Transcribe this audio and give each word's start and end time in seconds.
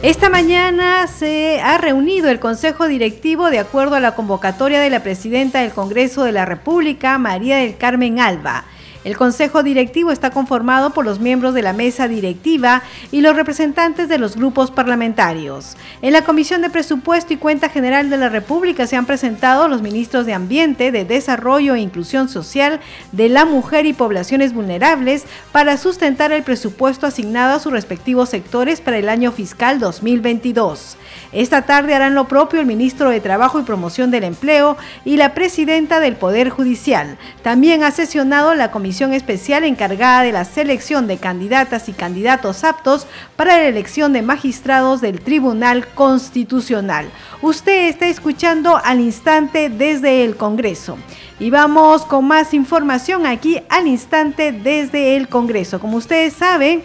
Esta 0.00 0.30
mañana 0.30 1.08
se 1.08 1.60
ha 1.60 1.76
reunido 1.76 2.30
el 2.30 2.38
Consejo 2.38 2.86
Directivo 2.86 3.50
de 3.50 3.58
acuerdo 3.58 3.96
a 3.96 4.00
la 4.00 4.14
convocatoria 4.14 4.80
de 4.80 4.90
la 4.90 5.02
Presidenta 5.02 5.62
del 5.62 5.72
Congreso 5.72 6.22
de 6.22 6.30
la 6.30 6.44
República, 6.44 7.18
María 7.18 7.56
del 7.56 7.76
Carmen 7.76 8.20
Alba. 8.20 8.64
El 9.08 9.16
Consejo 9.16 9.62
Directivo 9.62 10.12
está 10.12 10.28
conformado 10.28 10.90
por 10.90 11.06
los 11.06 11.18
miembros 11.18 11.54
de 11.54 11.62
la 11.62 11.72
mesa 11.72 12.08
directiva 12.08 12.82
y 13.10 13.22
los 13.22 13.34
representantes 13.34 14.06
de 14.06 14.18
los 14.18 14.36
grupos 14.36 14.70
parlamentarios. 14.70 15.78
En 16.02 16.12
la 16.12 16.24
Comisión 16.24 16.60
de 16.60 16.68
Presupuesto 16.68 17.32
y 17.32 17.38
Cuenta 17.38 17.70
General 17.70 18.10
de 18.10 18.18
la 18.18 18.28
República 18.28 18.86
se 18.86 18.96
han 18.96 19.06
presentado 19.06 19.66
los 19.66 19.80
ministros 19.80 20.26
de 20.26 20.34
Ambiente, 20.34 20.92
de 20.92 21.06
Desarrollo 21.06 21.74
e 21.74 21.80
Inclusión 21.80 22.28
Social, 22.28 22.80
de 23.12 23.30
la 23.30 23.46
Mujer 23.46 23.86
y 23.86 23.94
Poblaciones 23.94 24.52
Vulnerables 24.52 25.24
para 25.52 25.78
sustentar 25.78 26.30
el 26.30 26.42
presupuesto 26.42 27.06
asignado 27.06 27.56
a 27.56 27.60
sus 27.60 27.72
respectivos 27.72 28.28
sectores 28.28 28.82
para 28.82 28.98
el 28.98 29.08
año 29.08 29.32
fiscal 29.32 29.80
2022. 29.80 30.98
Esta 31.32 31.62
tarde 31.62 31.94
harán 31.94 32.14
lo 32.14 32.28
propio 32.28 32.60
el 32.60 32.66
ministro 32.66 33.08
de 33.08 33.20
Trabajo 33.20 33.58
y 33.58 33.62
Promoción 33.62 34.10
del 34.10 34.24
Empleo 34.24 34.76
y 35.06 35.16
la 35.16 35.32
presidenta 35.32 35.98
del 35.98 36.16
Poder 36.16 36.50
Judicial. 36.50 37.16
También 37.42 37.84
ha 37.84 37.90
sesionado 37.90 38.54
la 38.54 38.70
Comisión 38.70 38.97
especial 39.06 39.64
encargada 39.64 40.22
de 40.22 40.32
la 40.32 40.44
selección 40.44 41.06
de 41.06 41.18
candidatas 41.18 41.88
y 41.88 41.92
candidatos 41.92 42.64
aptos 42.64 43.06
para 43.36 43.56
la 43.56 43.68
elección 43.68 44.12
de 44.12 44.22
magistrados 44.22 45.00
del 45.00 45.20
Tribunal 45.20 45.86
Constitucional. 45.94 47.08
Usted 47.40 47.88
está 47.88 48.08
escuchando 48.08 48.76
al 48.76 49.00
instante 49.00 49.70
desde 49.70 50.24
el 50.24 50.36
Congreso. 50.36 50.98
Y 51.38 51.50
vamos 51.50 52.04
con 52.04 52.26
más 52.26 52.52
información 52.52 53.24
aquí 53.24 53.60
al 53.68 53.86
instante 53.86 54.50
desde 54.50 55.16
el 55.16 55.28
Congreso. 55.28 55.78
Como 55.78 55.96
ustedes 55.96 56.32
saben, 56.32 56.82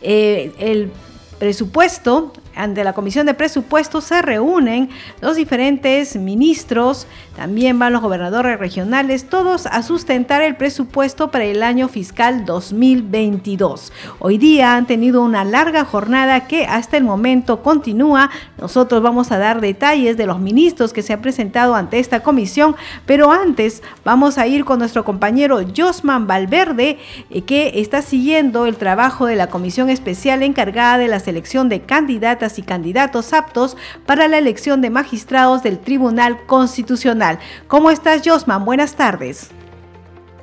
eh, 0.00 0.52
el 0.58 0.90
presupuesto 1.38 2.32
ante 2.54 2.84
la 2.84 2.92
Comisión 2.92 3.26
de 3.26 3.34
Presupuestos 3.34 4.04
se 4.04 4.20
reúnen 4.22 4.90
los 5.20 5.36
diferentes 5.36 6.16
ministros, 6.16 7.06
también 7.40 7.78
van 7.78 7.94
los 7.94 8.02
gobernadores 8.02 8.58
regionales, 8.58 9.26
todos 9.30 9.64
a 9.64 9.82
sustentar 9.82 10.42
el 10.42 10.56
presupuesto 10.56 11.30
para 11.30 11.46
el 11.46 11.62
año 11.62 11.88
fiscal 11.88 12.44
2022. 12.44 13.94
Hoy 14.18 14.36
día 14.36 14.76
han 14.76 14.86
tenido 14.86 15.22
una 15.22 15.42
larga 15.42 15.86
jornada 15.86 16.46
que 16.46 16.66
hasta 16.66 16.98
el 16.98 17.04
momento 17.04 17.62
continúa. 17.62 18.28
Nosotros 18.60 19.02
vamos 19.02 19.32
a 19.32 19.38
dar 19.38 19.62
detalles 19.62 20.18
de 20.18 20.26
los 20.26 20.38
ministros 20.38 20.92
que 20.92 21.00
se 21.00 21.14
han 21.14 21.22
presentado 21.22 21.74
ante 21.74 21.98
esta 21.98 22.20
comisión, 22.20 22.76
pero 23.06 23.32
antes 23.32 23.82
vamos 24.04 24.36
a 24.36 24.46
ir 24.46 24.66
con 24.66 24.78
nuestro 24.78 25.06
compañero 25.06 25.60
Josman 25.74 26.26
Valverde, 26.26 26.98
eh, 27.30 27.40
que 27.40 27.80
está 27.80 28.02
siguiendo 28.02 28.66
el 28.66 28.76
trabajo 28.76 29.24
de 29.24 29.36
la 29.36 29.46
comisión 29.46 29.88
especial 29.88 30.42
encargada 30.42 30.98
de 30.98 31.08
la 31.08 31.20
selección 31.20 31.70
de 31.70 31.80
candidatas 31.80 32.58
y 32.58 32.62
candidatos 32.62 33.32
aptos 33.32 33.78
para 34.04 34.28
la 34.28 34.36
elección 34.36 34.82
de 34.82 34.90
magistrados 34.90 35.62
del 35.62 35.78
Tribunal 35.78 36.44
Constitucional. 36.44 37.29
¿Cómo 37.66 37.90
estás, 37.90 38.22
Josman? 38.24 38.64
Buenas 38.64 38.96
tardes. 38.96 39.50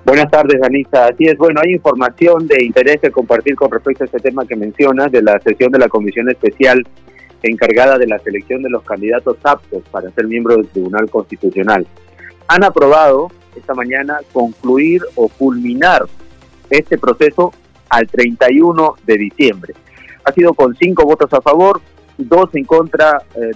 Buenas 0.06 0.32
tardes, 0.32 0.62
Anita. 0.64 1.08
Así 1.08 1.26
es, 1.26 1.38
bueno, 1.38 1.60
hay 1.62 1.74
información 1.74 2.48
de 2.48 2.64
interés 2.64 3.02
que 3.02 3.12
compartir 3.12 3.56
con 3.56 3.70
respecto 3.70 4.04
a 4.04 4.06
este 4.06 4.20
tema 4.20 4.46
que 4.46 4.56
mencionas 4.56 5.12
de 5.12 5.22
la 5.22 5.38
sesión 5.40 5.72
de 5.72 5.80
la 5.80 5.90
Comisión 5.90 6.30
Especial 6.30 6.82
encargada 7.44 7.98
de 7.98 8.08
la 8.08 8.18
selección 8.20 8.62
de 8.62 8.70
los 8.70 8.84
candidatos 8.84 9.38
aptos 9.44 9.84
para 9.92 10.10
ser 10.12 10.26
miembros 10.28 10.58
del 10.58 10.68
Tribunal 10.68 11.10
Constitucional. 11.10 11.86
Han 12.48 12.64
aprobado 12.64 13.30
esta 13.56 13.74
mañana 13.74 14.20
concluir 14.32 15.02
o 15.16 15.28
culminar 15.28 16.04
este 16.70 16.98
proceso 16.98 17.54
al 17.90 18.08
31 18.08 18.96
de 19.06 19.18
diciembre. 19.18 19.74
Ha 20.24 20.32
sido 20.32 20.54
con 20.54 20.76
cinco 20.76 21.04
votos 21.04 21.32
a 21.34 21.42
favor, 21.42 21.82
dos 22.18 22.50
en 22.54 22.66
contra, 22.66 23.22
eh, 23.36 23.52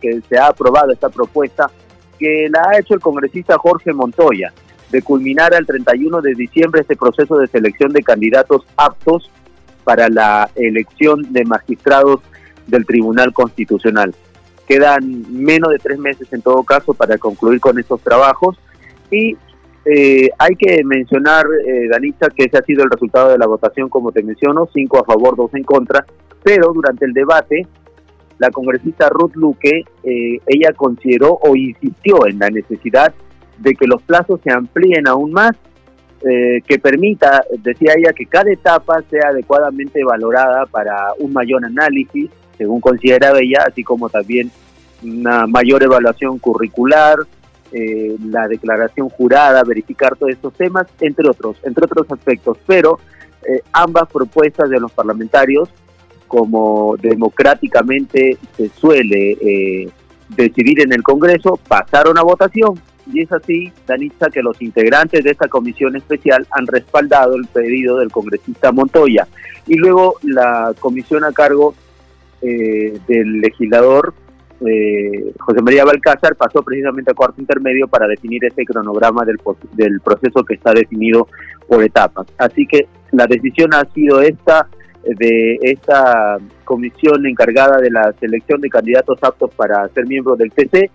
que 0.00 0.20
se 0.28 0.38
ha 0.38 0.48
aprobado 0.48 0.92
esta 0.92 1.08
propuesta 1.08 1.70
que 2.20 2.48
la 2.50 2.62
ha 2.68 2.78
hecho 2.78 2.94
el 2.94 3.00
congresista 3.00 3.56
Jorge 3.56 3.94
Montoya, 3.94 4.52
de 4.90 5.00
culminar 5.02 5.54
al 5.54 5.66
31 5.66 6.20
de 6.20 6.34
diciembre 6.34 6.82
este 6.82 6.96
proceso 6.96 7.38
de 7.38 7.46
selección 7.46 7.92
de 7.92 8.02
candidatos 8.02 8.66
aptos 8.76 9.30
para 9.84 10.08
la 10.10 10.50
elección 10.54 11.32
de 11.32 11.44
magistrados 11.44 12.20
del 12.66 12.84
Tribunal 12.84 13.32
Constitucional. 13.32 14.14
Quedan 14.68 15.24
menos 15.32 15.70
de 15.70 15.78
tres 15.78 15.98
meses 15.98 16.30
en 16.32 16.42
todo 16.42 16.62
caso 16.62 16.92
para 16.92 17.16
concluir 17.16 17.58
con 17.58 17.78
estos 17.78 18.00
trabajos 18.02 18.58
y 19.10 19.36
eh, 19.86 20.28
hay 20.38 20.56
que 20.56 20.84
mencionar, 20.84 21.46
eh, 21.66 21.88
Danitza, 21.90 22.28
que 22.28 22.44
ese 22.44 22.58
ha 22.58 22.62
sido 22.62 22.84
el 22.84 22.90
resultado 22.90 23.30
de 23.30 23.38
la 23.38 23.46
votación, 23.46 23.88
como 23.88 24.12
te 24.12 24.22
menciono, 24.22 24.68
cinco 24.72 24.98
a 24.98 25.04
favor, 25.04 25.36
dos 25.36 25.54
en 25.54 25.64
contra, 25.64 26.04
pero 26.44 26.72
durante 26.74 27.06
el 27.06 27.14
debate 27.14 27.66
la 28.40 28.50
congresista 28.50 29.08
Ruth 29.10 29.34
Luque, 29.34 29.84
eh, 30.02 30.40
ella 30.46 30.72
consideró 30.74 31.38
o 31.42 31.54
insistió 31.54 32.26
en 32.26 32.38
la 32.38 32.48
necesidad 32.48 33.12
de 33.58 33.74
que 33.74 33.86
los 33.86 34.02
plazos 34.02 34.40
se 34.42 34.50
amplíen 34.50 35.06
aún 35.06 35.30
más, 35.30 35.52
eh, 36.26 36.62
que 36.66 36.78
permita, 36.78 37.44
decía 37.62 37.92
ella, 37.98 38.14
que 38.14 38.24
cada 38.24 38.50
etapa 38.50 39.02
sea 39.10 39.28
adecuadamente 39.28 40.02
valorada 40.02 40.64
para 40.64 41.12
un 41.18 41.34
mayor 41.34 41.62
análisis, 41.66 42.30
según 42.56 42.80
consideraba 42.80 43.40
ella, 43.40 43.64
así 43.68 43.84
como 43.84 44.08
también 44.08 44.50
una 45.02 45.46
mayor 45.46 45.82
evaluación 45.82 46.38
curricular, 46.38 47.18
eh, 47.72 48.16
la 48.24 48.48
declaración 48.48 49.10
jurada, 49.10 49.62
verificar 49.64 50.16
todos 50.16 50.32
estos 50.32 50.54
temas, 50.54 50.86
entre 51.00 51.28
otros, 51.28 51.58
entre 51.62 51.84
otros 51.84 52.10
aspectos. 52.10 52.56
Pero 52.66 52.98
ambas 53.72 54.06
propuestas 54.12 54.68
de 54.68 54.78
los 54.78 54.92
parlamentarios 54.92 55.70
como 56.30 56.94
democráticamente 57.02 58.38
se 58.56 58.68
suele 58.68 59.32
eh, 59.40 59.88
decidir 60.28 60.80
en 60.80 60.92
el 60.92 61.02
Congreso, 61.02 61.58
pasaron 61.66 62.16
a 62.18 62.22
votación. 62.22 62.80
Y 63.12 63.22
es 63.22 63.32
así, 63.32 63.72
Danitza, 63.84 64.30
que 64.30 64.40
los 64.40 64.62
integrantes 64.62 65.24
de 65.24 65.32
esta 65.32 65.48
comisión 65.48 65.96
especial 65.96 66.46
han 66.52 66.68
respaldado 66.68 67.34
el 67.34 67.46
pedido 67.46 67.98
del 67.98 68.12
congresista 68.12 68.70
Montoya. 68.70 69.26
Y 69.66 69.74
luego 69.74 70.14
la 70.22 70.72
comisión 70.78 71.24
a 71.24 71.32
cargo 71.32 71.74
eh, 72.42 72.96
del 73.08 73.40
legislador 73.40 74.14
eh, 74.64 75.32
José 75.40 75.62
María 75.62 75.84
Balcázar 75.84 76.36
pasó 76.36 76.62
precisamente 76.62 77.10
a 77.10 77.14
cuarto 77.14 77.40
intermedio 77.40 77.88
para 77.88 78.06
definir 78.06 78.44
ese 78.44 78.64
cronograma 78.64 79.24
del, 79.24 79.38
del 79.72 80.00
proceso 80.00 80.44
que 80.44 80.54
está 80.54 80.72
definido 80.72 81.26
por 81.66 81.82
etapas. 81.82 82.28
Así 82.38 82.66
que 82.66 82.86
la 83.10 83.26
decisión 83.26 83.74
ha 83.74 83.84
sido 83.92 84.20
esta 84.20 84.68
de 85.04 85.58
esta 85.62 86.38
comisión 86.64 87.26
encargada 87.26 87.78
de 87.78 87.90
la 87.90 88.12
selección 88.20 88.60
de 88.60 88.68
candidatos 88.68 89.18
aptos 89.22 89.50
para 89.54 89.88
ser 89.88 90.06
miembros 90.06 90.38
del 90.38 90.52
TC 90.52 90.90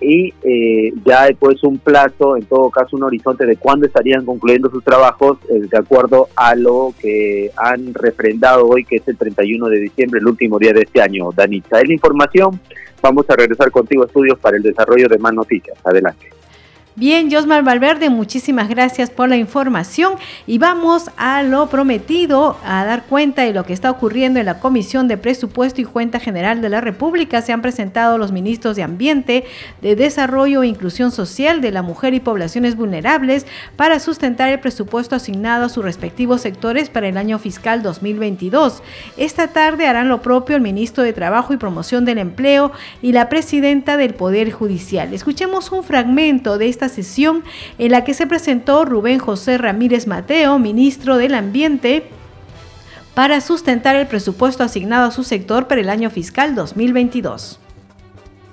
y 0.00 0.34
eh, 0.42 0.92
ya 1.04 1.28
pues 1.38 1.62
un 1.64 1.78
plazo, 1.78 2.36
en 2.36 2.44
todo 2.44 2.70
caso 2.70 2.96
un 2.96 3.04
horizonte 3.04 3.46
de 3.46 3.56
cuándo 3.56 3.86
estarían 3.86 4.26
concluyendo 4.26 4.70
sus 4.70 4.84
trabajos 4.84 5.38
eh, 5.48 5.60
de 5.70 5.78
acuerdo 5.78 6.28
a 6.36 6.54
lo 6.54 6.92
que 7.00 7.50
han 7.56 7.94
refrendado 7.94 8.66
hoy 8.66 8.84
que 8.84 8.96
es 8.96 9.08
el 9.08 9.16
31 9.16 9.68
de 9.68 9.80
diciembre, 9.80 10.20
el 10.20 10.26
último 10.26 10.58
día 10.58 10.72
de 10.72 10.82
este 10.82 11.00
año. 11.00 11.30
Danita, 11.34 11.80
es 11.80 11.88
la 11.88 11.94
información, 11.94 12.60
vamos 13.00 13.24
a 13.30 13.36
regresar 13.36 13.70
contigo 13.70 14.02
a 14.02 14.06
estudios 14.06 14.38
para 14.38 14.56
el 14.56 14.62
desarrollo 14.62 15.08
de 15.08 15.18
más 15.18 15.32
noticias. 15.32 15.78
Adelante. 15.84 16.35
Bien, 16.98 17.30
Josmar 17.30 17.62
Valverde, 17.62 18.08
muchísimas 18.08 18.70
gracias 18.70 19.10
por 19.10 19.28
la 19.28 19.36
información 19.36 20.14
y 20.46 20.56
vamos 20.56 21.10
a 21.18 21.42
lo 21.42 21.68
prometido, 21.68 22.56
a 22.64 22.86
dar 22.86 23.02
cuenta 23.04 23.42
de 23.42 23.52
lo 23.52 23.66
que 23.66 23.74
está 23.74 23.90
ocurriendo 23.90 24.40
en 24.40 24.46
la 24.46 24.60
Comisión 24.60 25.06
de 25.06 25.18
Presupuesto 25.18 25.82
y 25.82 25.84
Cuenta 25.84 26.20
General 26.20 26.62
de 26.62 26.70
la 26.70 26.80
República. 26.80 27.42
Se 27.42 27.52
han 27.52 27.60
presentado 27.60 28.16
los 28.16 28.32
ministros 28.32 28.76
de 28.76 28.82
Ambiente, 28.82 29.44
de 29.82 29.94
Desarrollo 29.94 30.62
e 30.62 30.68
Inclusión 30.68 31.12
Social, 31.12 31.60
de 31.60 31.70
la 31.70 31.82
Mujer 31.82 32.14
y 32.14 32.20
Poblaciones 32.20 32.76
Vulnerables 32.76 33.44
para 33.76 34.00
sustentar 34.00 34.48
el 34.48 34.60
presupuesto 34.60 35.14
asignado 35.14 35.66
a 35.66 35.68
sus 35.68 35.84
respectivos 35.84 36.40
sectores 36.40 36.88
para 36.88 37.08
el 37.08 37.18
año 37.18 37.38
fiscal 37.38 37.82
2022. 37.82 38.82
Esta 39.18 39.48
tarde 39.48 39.86
harán 39.86 40.08
lo 40.08 40.22
propio 40.22 40.56
el 40.56 40.62
ministro 40.62 41.04
de 41.04 41.12
Trabajo 41.12 41.52
y 41.52 41.58
Promoción 41.58 42.06
del 42.06 42.16
Empleo 42.16 42.72
y 43.02 43.12
la 43.12 43.28
presidenta 43.28 43.98
del 43.98 44.14
Poder 44.14 44.50
Judicial. 44.50 45.12
Escuchemos 45.12 45.70
un 45.72 45.84
fragmento 45.84 46.56
de 46.56 46.70
esta 46.70 46.85
sesión 46.88 47.42
en 47.78 47.92
la 47.92 48.04
que 48.04 48.14
se 48.14 48.26
presentó 48.26 48.84
Rubén 48.84 49.18
José 49.18 49.58
Ramírez 49.58 50.06
Mateo, 50.06 50.58
ministro 50.58 51.16
del 51.16 51.34
Ambiente, 51.34 52.04
para 53.14 53.40
sustentar 53.40 53.96
el 53.96 54.06
presupuesto 54.06 54.62
asignado 54.62 55.08
a 55.08 55.10
su 55.10 55.24
sector 55.24 55.68
para 55.68 55.80
el 55.80 55.88
año 55.88 56.10
fiscal 56.10 56.54
2022. 56.54 57.60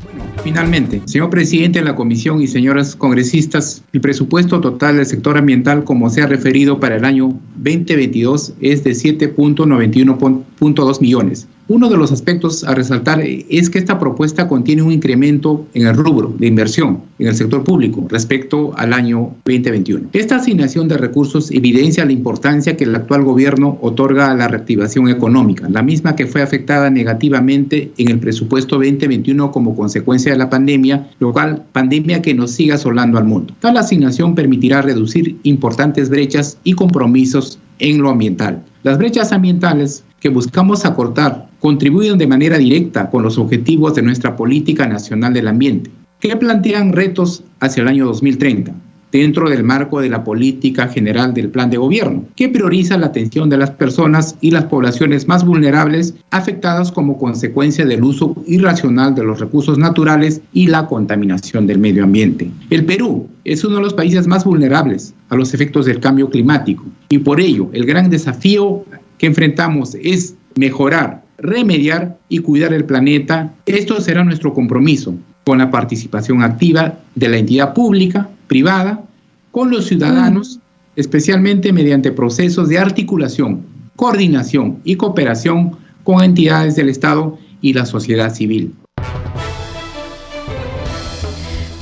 Bueno, 0.03 0.23
Finalmente, 0.43 1.01
señor 1.05 1.29
presidente 1.29 1.79
de 1.79 1.85
la 1.85 1.95
comisión 1.95 2.41
y 2.41 2.47
señoras 2.47 2.95
congresistas, 2.95 3.83
el 3.93 4.01
presupuesto 4.01 4.59
total 4.59 4.97
del 4.97 5.05
sector 5.05 5.37
ambiental, 5.37 5.85
como 5.85 6.09
se 6.09 6.21
ha 6.21 6.27
referido 6.27 6.79
para 6.79 6.97
el 6.97 7.05
año 7.05 7.39
2022, 7.55 8.53
es 8.59 8.83
de 8.83 8.91
7.91.2 8.91 11.01
millones. 11.01 11.47
Uno 11.69 11.87
de 11.87 11.95
los 11.95 12.11
aspectos 12.11 12.65
a 12.65 12.75
resaltar 12.75 13.21
es 13.21 13.69
que 13.69 13.79
esta 13.79 13.97
propuesta 13.97 14.49
contiene 14.49 14.81
un 14.81 14.91
incremento 14.91 15.65
en 15.73 15.87
el 15.87 15.95
rubro 15.95 16.33
de 16.37 16.47
inversión 16.47 17.03
en 17.19 17.27
el 17.27 17.35
sector 17.35 17.63
público 17.63 18.05
respecto 18.09 18.73
al 18.75 18.91
año 18.91 19.33
2021. 19.45 20.09
Esta 20.11 20.35
asignación 20.35 20.89
de 20.89 20.97
recursos 20.97 21.51
evidencia 21.51 22.03
la 22.03 22.11
importancia 22.11 22.75
que 22.75 22.83
el 22.83 22.93
actual 22.93 23.23
gobierno 23.23 23.77
otorga 23.81 24.29
a 24.29 24.35
la 24.35 24.49
reactivación 24.49 25.07
económica, 25.07 25.69
la 25.69 25.81
misma 25.81 26.17
que 26.17 26.27
fue 26.27 26.41
afectada 26.41 26.89
negativamente 26.89 27.93
en 27.97 28.09
el 28.09 28.19
presupuesto 28.19 28.75
2021 28.75 29.51
como 29.51 29.73
consecuencia 29.73 30.33
de 30.33 30.37
la 30.37 30.49
pandemia, 30.49 31.11
lo 31.19 31.31
cual 31.31 31.63
pandemia 31.71 32.21
que 32.21 32.33
nos 32.33 32.51
sigue 32.51 32.73
asolando 32.73 33.17
al 33.17 33.25
mundo. 33.25 33.53
Tal 33.61 33.77
asignación 33.77 34.35
permitirá 34.35 34.81
reducir 34.81 35.37
importantes 35.43 36.09
brechas 36.09 36.57
y 36.65 36.73
compromisos 36.73 37.57
en 37.79 38.01
lo 38.01 38.09
ambiental. 38.09 38.63
Las 38.83 38.97
brechas 38.97 39.31
ambientales 39.31 40.03
que 40.23 40.29
buscamos 40.29 40.85
acortar 40.85 41.49
contribuyen 41.59 42.17
de 42.17 42.27
manera 42.27 42.57
directa 42.57 43.09
con 43.09 43.23
los 43.23 43.37
objetivos 43.37 43.93
de 43.93 44.03
nuestra 44.03 44.37
política 44.37 44.87
nacional 44.87 45.33
del 45.33 45.49
ambiente, 45.49 45.91
que 46.21 46.37
plantean 46.37 46.93
retos 46.93 47.43
hacia 47.59 47.81
el 47.81 47.89
año 47.89 48.05
2030 48.05 48.73
dentro 49.11 49.49
del 49.49 49.63
marco 49.63 49.99
de 49.99 50.09
la 50.09 50.23
política 50.23 50.87
general 50.87 51.33
del 51.33 51.49
plan 51.49 51.69
de 51.69 51.77
gobierno, 51.77 52.23
que 52.35 52.49
prioriza 52.49 52.97
la 52.97 53.07
atención 53.07 53.49
de 53.49 53.57
las 53.57 53.71
personas 53.71 54.35
y 54.41 54.51
las 54.51 54.63
poblaciones 54.63 55.27
más 55.27 55.45
vulnerables 55.45 56.15
afectadas 56.31 56.91
como 56.91 57.19
consecuencia 57.19 57.85
del 57.85 58.03
uso 58.03 58.33
irracional 58.47 59.13
de 59.13 59.25
los 59.25 59.39
recursos 59.39 59.77
naturales 59.77 60.41
y 60.53 60.67
la 60.67 60.87
contaminación 60.87 61.67
del 61.67 61.77
medio 61.77 62.05
ambiente. 62.05 62.49
El 62.69 62.85
Perú 62.85 63.27
es 63.43 63.63
uno 63.63 63.75
de 63.75 63.83
los 63.83 63.93
países 63.93 64.25
más 64.25 64.45
vulnerables 64.45 65.13
a 65.29 65.35
los 65.35 65.53
efectos 65.53 65.85
del 65.85 65.99
cambio 65.99 66.29
climático 66.29 66.85
y 67.09 67.19
por 67.19 67.39
ello 67.39 67.69
el 67.73 67.85
gran 67.85 68.09
desafío 68.09 68.83
que 69.17 69.27
enfrentamos 69.27 69.95
es 69.95 70.35
mejorar, 70.55 71.23
remediar 71.37 72.17
y 72.29 72.39
cuidar 72.39 72.73
el 72.73 72.85
planeta. 72.85 73.53
Esto 73.65 73.99
será 74.01 74.23
nuestro 74.23 74.53
compromiso 74.53 75.15
con 75.43 75.57
la 75.57 75.71
participación 75.71 76.41
activa 76.41 76.99
de 77.15 77.29
la 77.29 77.37
entidad 77.37 77.73
pública, 77.73 78.29
privada, 78.47 79.03
con 79.51 79.69
los 79.69 79.85
ciudadanos, 79.85 80.59
especialmente 80.95 81.73
mediante 81.73 82.11
procesos 82.11 82.69
de 82.69 82.79
articulación, 82.79 83.61
coordinación 83.95 84.79
y 84.83 84.95
cooperación 84.95 85.77
con 86.03 86.23
entidades 86.23 86.75
del 86.75 86.89
Estado 86.89 87.37
y 87.61 87.73
la 87.73 87.85
sociedad 87.85 88.33
civil. 88.33 88.73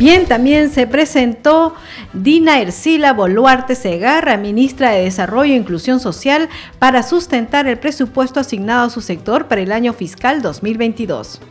Bien, 0.02 0.26
también 0.26 0.74
se 0.74 0.88
presentó 0.88 1.76
Dina 2.12 2.60
Ercila 2.60 3.14
Boluarte 3.14 3.76
Segarra, 3.76 4.36
ministra 4.36 4.90
de 4.90 5.04
Desarrollo 5.04 5.54
e 5.54 5.58
Inclusión 5.58 6.00
Social, 6.00 6.50
para 6.80 7.04
sustentar 7.04 7.68
el 7.68 7.78
presupuesto 7.78 8.40
asignado 8.40 8.88
a 8.88 8.90
su 8.90 9.02
sector 9.02 9.48
para 9.48 9.62
el 9.62 9.72
año 9.72 9.94
fiscal 9.94 10.42
2022. 10.42 11.42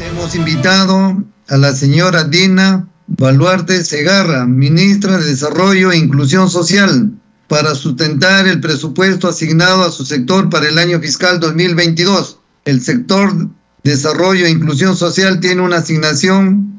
Hemos 0.00 0.34
invitado 0.34 1.22
a 1.50 1.56
la 1.58 1.74
señora 1.74 2.24
Dina 2.24 2.88
Baluarte 3.08 3.84
Segarra, 3.84 4.46
ministra 4.46 5.18
de 5.18 5.26
Desarrollo 5.26 5.92
e 5.92 5.98
Inclusión 5.98 6.48
Social, 6.48 7.12
para 7.46 7.74
sustentar 7.74 8.48
el 8.48 8.62
presupuesto 8.62 9.28
asignado 9.28 9.82
a 9.82 9.92
su 9.92 10.06
sector 10.06 10.48
para 10.48 10.66
el 10.66 10.78
año 10.78 10.98
fiscal 10.98 11.40
2022. 11.40 12.38
El 12.64 12.80
sector 12.80 13.34
Desarrollo 13.82 14.46
e 14.46 14.50
Inclusión 14.50 14.96
Social 14.96 15.40
tiene 15.40 15.60
una 15.60 15.76
asignación 15.76 16.73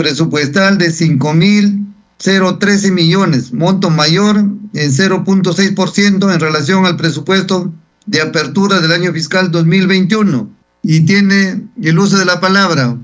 presupuestal 0.00 0.78
de 0.78 0.86
5.013 0.86 2.90
millones, 2.90 3.52
monto 3.52 3.90
mayor 3.90 4.38
en 4.38 4.70
0.6% 4.72 6.32
en 6.32 6.40
relación 6.40 6.86
al 6.86 6.96
presupuesto 6.96 7.70
de 8.06 8.22
apertura 8.22 8.80
del 8.80 8.92
año 8.92 9.12
fiscal 9.12 9.50
2021 9.50 10.48
y 10.82 11.00
tiene 11.00 11.64
el 11.82 11.98
uso 11.98 12.16
de 12.16 12.24
la 12.24 12.40
palabra. 12.40 12.96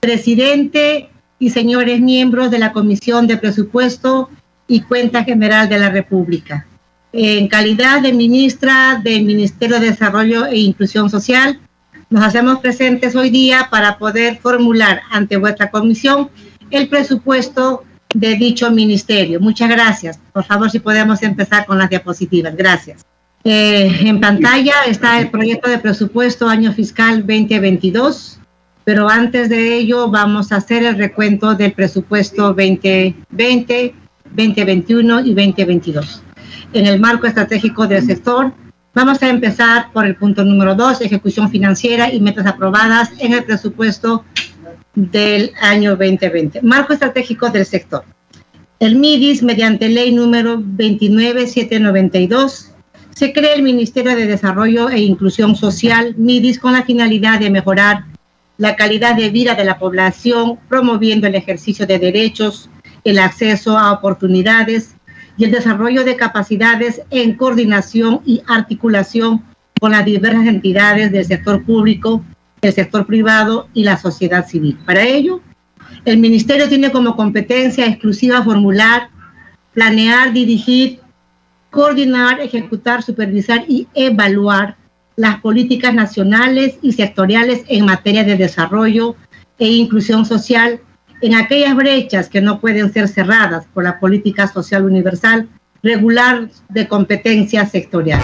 Presidente 0.00 1.10
y 1.38 1.50
señores 1.50 2.00
miembros 2.00 2.50
de 2.50 2.58
la 2.58 2.72
Comisión 2.72 3.28
de 3.28 3.36
Presupuesto 3.36 4.28
y 4.66 4.80
Cuenta 4.80 5.22
General 5.22 5.68
de 5.68 5.78
la 5.78 5.90
República. 5.90 6.66
En 7.12 7.46
calidad 7.46 8.02
de 8.02 8.12
ministra 8.12 9.00
del 9.04 9.26
Ministerio 9.26 9.78
de 9.78 9.90
Desarrollo 9.90 10.46
e 10.46 10.58
Inclusión 10.58 11.08
Social, 11.08 11.60
nos 12.12 12.22
hacemos 12.24 12.60
presentes 12.60 13.16
hoy 13.16 13.30
día 13.30 13.68
para 13.70 13.96
poder 13.96 14.38
formular 14.38 15.00
ante 15.10 15.38
vuestra 15.38 15.70
comisión 15.70 16.28
el 16.70 16.88
presupuesto 16.88 17.84
de 18.14 18.36
dicho 18.36 18.70
ministerio. 18.70 19.40
Muchas 19.40 19.70
gracias. 19.70 20.20
Por 20.32 20.44
favor, 20.44 20.70
si 20.70 20.78
podemos 20.78 21.22
empezar 21.22 21.64
con 21.64 21.78
las 21.78 21.88
diapositivas. 21.88 22.54
Gracias. 22.54 23.06
Eh, 23.44 23.90
en 24.02 24.20
pantalla 24.20 24.74
está 24.86 25.18
el 25.18 25.30
proyecto 25.30 25.70
de 25.70 25.78
presupuesto 25.78 26.48
año 26.48 26.72
fiscal 26.72 27.20
2022, 27.20 28.38
pero 28.84 29.08
antes 29.08 29.48
de 29.48 29.74
ello 29.74 30.08
vamos 30.08 30.52
a 30.52 30.56
hacer 30.56 30.84
el 30.84 30.96
recuento 30.96 31.54
del 31.54 31.72
presupuesto 31.72 32.48
2020, 32.48 33.94
2021 34.36 35.20
y 35.20 35.34
2022. 35.34 36.22
En 36.74 36.86
el 36.86 37.00
marco 37.00 37.26
estratégico 37.26 37.86
del 37.86 38.04
sector, 38.04 38.52
vamos 38.94 39.22
a 39.22 39.28
empezar 39.28 39.92
por 39.92 40.06
el 40.06 40.16
punto 40.16 40.44
número 40.44 40.74
2, 40.74 41.00
ejecución 41.02 41.50
financiera 41.50 42.12
y 42.12 42.20
metas 42.20 42.46
aprobadas 42.46 43.10
en 43.18 43.32
el 43.32 43.44
presupuesto 43.44 44.24
del 44.94 45.52
año 45.60 45.96
2020. 45.96 46.62
Marco 46.62 46.92
estratégico 46.92 47.48
del 47.48 47.64
sector. 47.64 48.04
El 48.78 48.96
MIDIS, 48.96 49.42
mediante 49.42 49.88
ley 49.88 50.12
número 50.12 50.56
29792, 50.56 52.70
se 53.14 53.32
crea 53.32 53.54
el 53.54 53.62
Ministerio 53.62 54.16
de 54.16 54.26
Desarrollo 54.26 54.88
e 54.88 55.00
Inclusión 55.00 55.54
Social, 55.54 56.14
MIDIS, 56.16 56.58
con 56.58 56.72
la 56.72 56.82
finalidad 56.82 57.40
de 57.40 57.50
mejorar 57.50 58.04
la 58.58 58.76
calidad 58.76 59.16
de 59.16 59.30
vida 59.30 59.54
de 59.54 59.64
la 59.64 59.78
población, 59.78 60.58
promoviendo 60.68 61.26
el 61.26 61.34
ejercicio 61.34 61.86
de 61.86 61.98
derechos, 61.98 62.68
el 63.04 63.18
acceso 63.18 63.78
a 63.78 63.92
oportunidades 63.92 64.94
y 65.36 65.44
el 65.44 65.50
desarrollo 65.50 66.04
de 66.04 66.16
capacidades 66.16 67.02
en 67.10 67.36
coordinación 67.36 68.20
y 68.24 68.42
articulación 68.46 69.42
con 69.80 69.92
las 69.92 70.04
diversas 70.04 70.46
entidades 70.46 71.10
del 71.10 71.24
sector 71.24 71.64
público, 71.64 72.24
el 72.60 72.72
sector 72.72 73.06
privado 73.06 73.68
y 73.74 73.84
la 73.84 73.96
sociedad 73.96 74.46
civil. 74.46 74.78
Para 74.86 75.02
ello, 75.02 75.40
el 76.04 76.18
Ministerio 76.18 76.68
tiene 76.68 76.92
como 76.92 77.16
competencia 77.16 77.86
exclusiva 77.86 78.42
formular, 78.42 79.08
planear, 79.72 80.32
dirigir 80.32 81.00
coordinar, 81.72 82.40
ejecutar, 82.40 83.02
supervisar 83.02 83.64
y 83.66 83.88
evaluar 83.94 84.76
las 85.16 85.40
políticas 85.40 85.94
nacionales 85.94 86.78
y 86.82 86.92
sectoriales 86.92 87.64
en 87.68 87.86
materia 87.86 88.24
de 88.24 88.36
desarrollo 88.36 89.16
e 89.58 89.68
inclusión 89.68 90.24
social 90.24 90.80
en 91.22 91.34
aquellas 91.34 91.74
brechas 91.76 92.28
que 92.28 92.40
no 92.40 92.60
pueden 92.60 92.92
ser 92.92 93.08
cerradas 93.08 93.64
por 93.72 93.84
la 93.84 94.00
política 94.00 94.48
social 94.48 94.84
universal 94.84 95.48
regular 95.82 96.48
de 96.68 96.88
competencia 96.88 97.64
sectorial. 97.66 98.20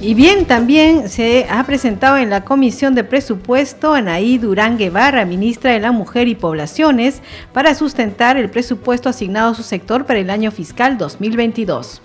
Y 0.00 0.14
bien, 0.14 0.46
también 0.46 1.10
se 1.10 1.46
ha 1.50 1.62
presentado 1.64 2.16
en 2.16 2.30
la 2.30 2.44
Comisión 2.44 2.94
de 2.94 3.04
Presupuesto 3.04 3.92
Anaí 3.92 4.38
Durán 4.38 4.78
Guevara, 4.78 5.26
ministra 5.26 5.72
de 5.72 5.80
la 5.80 5.92
Mujer 5.92 6.26
y 6.26 6.34
Poblaciones, 6.34 7.20
para 7.52 7.74
sustentar 7.74 8.38
el 8.38 8.48
presupuesto 8.48 9.10
asignado 9.10 9.50
a 9.50 9.54
su 9.54 9.62
sector 9.62 10.06
para 10.06 10.20
el 10.20 10.30
año 10.30 10.52
fiscal 10.52 10.96
2022. 10.96 12.00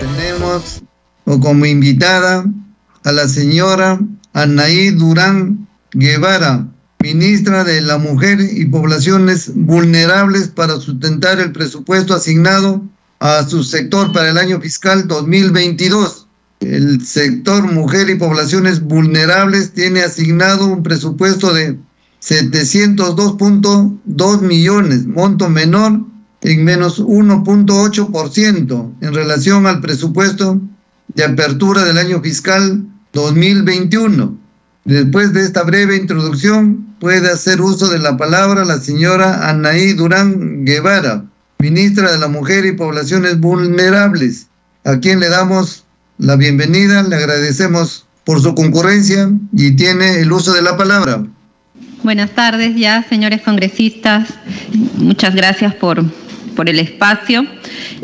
Tenemos 0.00 0.82
como 1.24 1.66
invitada 1.66 2.46
a 3.04 3.12
la 3.12 3.28
señora 3.28 3.98
Anaí 4.32 4.90
Durán 4.90 5.68
Guevara, 5.94 6.68
ministra 7.00 7.64
de 7.64 7.82
la 7.82 7.98
Mujer 7.98 8.38
y 8.40 8.64
Poblaciones 8.64 9.52
Vulnerables, 9.54 10.48
para 10.48 10.80
sustentar 10.80 11.38
el 11.40 11.52
presupuesto 11.52 12.14
asignado 12.14 12.82
a 13.20 13.46
su 13.46 13.62
sector 13.62 14.10
para 14.12 14.30
el 14.30 14.38
año 14.38 14.58
fiscal 14.60 15.06
2022. 15.06 16.26
El 16.60 17.04
sector 17.04 17.70
mujer 17.72 18.08
y 18.08 18.14
poblaciones 18.14 18.82
vulnerables 18.82 19.72
tiene 19.72 20.02
asignado 20.02 20.66
un 20.66 20.82
presupuesto 20.82 21.52
de 21.52 21.78
702.2 22.22 24.40
millones, 24.40 25.06
monto 25.06 25.48
menor 25.48 26.00
en 26.40 26.64
menos 26.64 27.00
1.8% 27.00 28.92
en 29.00 29.14
relación 29.14 29.66
al 29.66 29.80
presupuesto 29.80 30.60
de 31.14 31.24
apertura 31.24 31.84
del 31.84 31.98
año 31.98 32.20
fiscal 32.20 32.84
2021. 33.12 34.41
Después 34.84 35.32
de 35.32 35.44
esta 35.44 35.62
breve 35.62 35.96
introducción, 35.96 36.94
puede 36.98 37.30
hacer 37.30 37.60
uso 37.60 37.88
de 37.88 37.98
la 37.98 38.16
palabra 38.16 38.64
la 38.64 38.78
señora 38.78 39.48
Anaí 39.48 39.92
Durán 39.92 40.64
Guevara, 40.64 41.24
ministra 41.58 42.10
de 42.10 42.18
la 42.18 42.28
Mujer 42.28 42.66
y 42.66 42.72
Poblaciones 42.72 43.38
Vulnerables, 43.38 44.48
a 44.84 44.98
quien 44.98 45.20
le 45.20 45.28
damos 45.28 45.84
la 46.18 46.34
bienvenida, 46.36 47.02
le 47.04 47.14
agradecemos 47.14 48.06
por 48.24 48.40
su 48.40 48.54
concurrencia 48.54 49.30
y 49.52 49.72
tiene 49.76 50.20
el 50.20 50.32
uso 50.32 50.52
de 50.52 50.62
la 50.62 50.76
palabra. 50.76 51.24
Buenas 52.02 52.30
tardes 52.32 52.74
ya, 52.74 53.04
señores 53.08 53.42
congresistas. 53.42 54.28
Muchas 54.96 55.34
gracias 55.34 55.74
por, 55.76 56.04
por 56.52 56.68
el 56.68 56.78
espacio. 56.78 57.46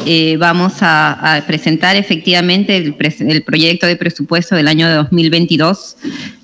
Eh, 0.06 0.36
vamos 0.36 0.74
a, 0.80 1.42
presentar 1.46 1.96
efectivamente 1.96 2.76
el, 2.76 2.96
el, 3.28 3.42
proyecto 3.42 3.86
de 3.86 3.96
presupuesto 3.96 4.54
del 4.54 4.68
año 4.68 4.88
2022 4.88 5.96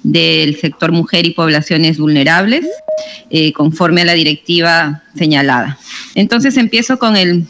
del 0.02 0.56
sector 0.56 0.92
mujer 0.92 1.26
y 1.26 1.30
poblaciones 1.30 1.99
vulnerables, 1.99 2.66
eh, 3.30 3.52
conforme 3.52 4.02
a 4.02 4.04
la 4.04 4.14
directiva 4.14 5.02
señalada. 5.16 5.78
Entonces 6.14 6.56
empiezo 6.56 6.99
con, 6.99 7.16
el, 7.16 7.44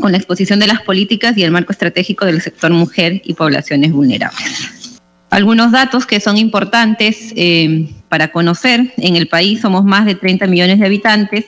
con 0.00 0.12
la 0.12 0.18
exposición 0.18 0.58
de 0.60 0.66
las 0.68 0.82
políticas 0.82 1.36
y 1.36 1.42
el 1.42 1.50
marco 1.50 1.72
estratégico 1.72 2.24
del 2.24 2.40
sector 2.40 2.70
mujer 2.70 3.20
y 3.24 3.34
poblaciones 3.34 3.92
vulnerables. 3.92 4.92
Algunos 5.30 5.72
datos 5.72 6.06
que 6.06 6.20
son 6.20 6.36
importantes 6.36 7.32
eh, 7.36 7.90
para 8.08 8.30
conocer. 8.30 8.94
En 8.96 9.16
el 9.16 9.26
país 9.26 9.60
somos 9.60 9.84
más 9.84 10.06
de 10.06 10.14
30 10.14 10.46
millones 10.46 10.78
de 10.78 10.86
habitantes, 10.86 11.44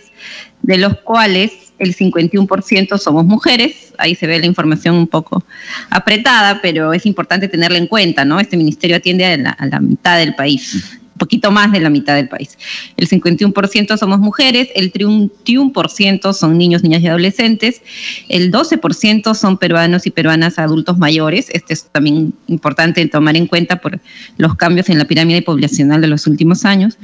de 0.63 0.79
los 0.79 0.99
cuales 0.99 1.68
el 1.79 1.95
51% 1.95 2.99
somos 2.99 3.25
mujeres. 3.25 3.95
Ahí 3.99 4.15
se 4.15 4.27
ve 4.27 4.39
la 4.39 4.47
información 4.47 4.97
un 4.97 5.07
poco 5.07 5.45
apretada, 5.91 6.61
pero 6.61 6.93
es 6.93 7.07
importante 7.07 7.49
tenerla 7.49 7.79
en 7.79 7.87
cuenta, 7.87 8.25
¿no? 8.25 8.41
Este 8.41 8.57
ministerio 8.57 8.97
atiende 8.97 9.25
a 9.25 9.37
la, 9.67 9.81
mitad 9.81 10.19
del 10.19 10.35
país 10.35 10.99
poquito 11.19 11.51
más 11.51 11.73
de 11.73 11.81
la 11.81 11.91
mitad 11.91 12.15
del 12.15 12.29
país. 12.29 12.57
El 12.97 13.09
51% 13.09 13.99
somos 13.99 14.21
mujeres, 14.21 14.69
el 14.75 14.93
31% 14.93 16.33
son 16.33 16.57
niños, 16.57 16.83
niñas 16.83 17.03
y 17.03 17.09
adolescentes, 17.09 17.83
el 18.29 18.51
12% 18.51 19.35
son 19.35 19.59
peruanos 19.59 20.07
y 20.07 20.11
peruanas 20.11 20.59
adultos 20.59 20.97
mayores. 20.97 21.51
Este 21.53 21.75
es 21.75 21.85
también 21.87 22.33
importante 22.47 23.05
tomar 23.07 23.37
en 23.37 23.49
cuenta 23.49 23.81
por 23.81 24.01
los 24.37 24.55
cambios 24.55 24.89
en 24.89 24.99
la 24.99 25.07
pirámide 25.07 25.43
poblacional 25.43 26.01
de 26.01 26.07
los 26.07 26.27
últimos 26.27 26.65
años. 26.65 26.97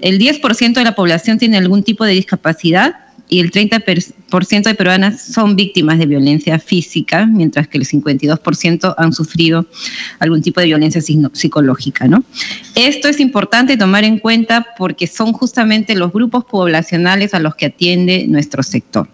El 0.00 0.18
10% 0.18 0.74
de 0.74 0.84
la 0.84 0.94
población 0.94 1.38
tiene 1.38 1.56
algún 1.56 1.82
tipo 1.82 2.04
de 2.04 2.12
discapacidad 2.12 3.05
y 3.28 3.40
el 3.40 3.50
30% 3.50 4.62
de 4.62 4.74
peruanas 4.74 5.20
son 5.20 5.56
víctimas 5.56 5.98
de 5.98 6.06
violencia 6.06 6.58
física, 6.58 7.26
mientras 7.26 7.68
que 7.68 7.78
el 7.78 7.84
52% 7.84 8.94
han 8.96 9.12
sufrido 9.12 9.66
algún 10.18 10.42
tipo 10.42 10.60
de 10.60 10.66
violencia 10.66 11.00
psicológica. 11.00 12.06
¿no? 12.06 12.24
Esto 12.74 13.08
es 13.08 13.20
importante 13.20 13.76
tomar 13.76 14.04
en 14.04 14.18
cuenta 14.18 14.66
porque 14.78 15.06
son 15.06 15.32
justamente 15.32 15.94
los 15.94 16.12
grupos 16.12 16.44
poblacionales 16.44 17.34
a 17.34 17.40
los 17.40 17.54
que 17.54 17.66
atiende 17.66 18.26
nuestro 18.28 18.62
sector. 18.62 19.08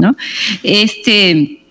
¿no? 0.00 0.16
Este, 0.62 1.61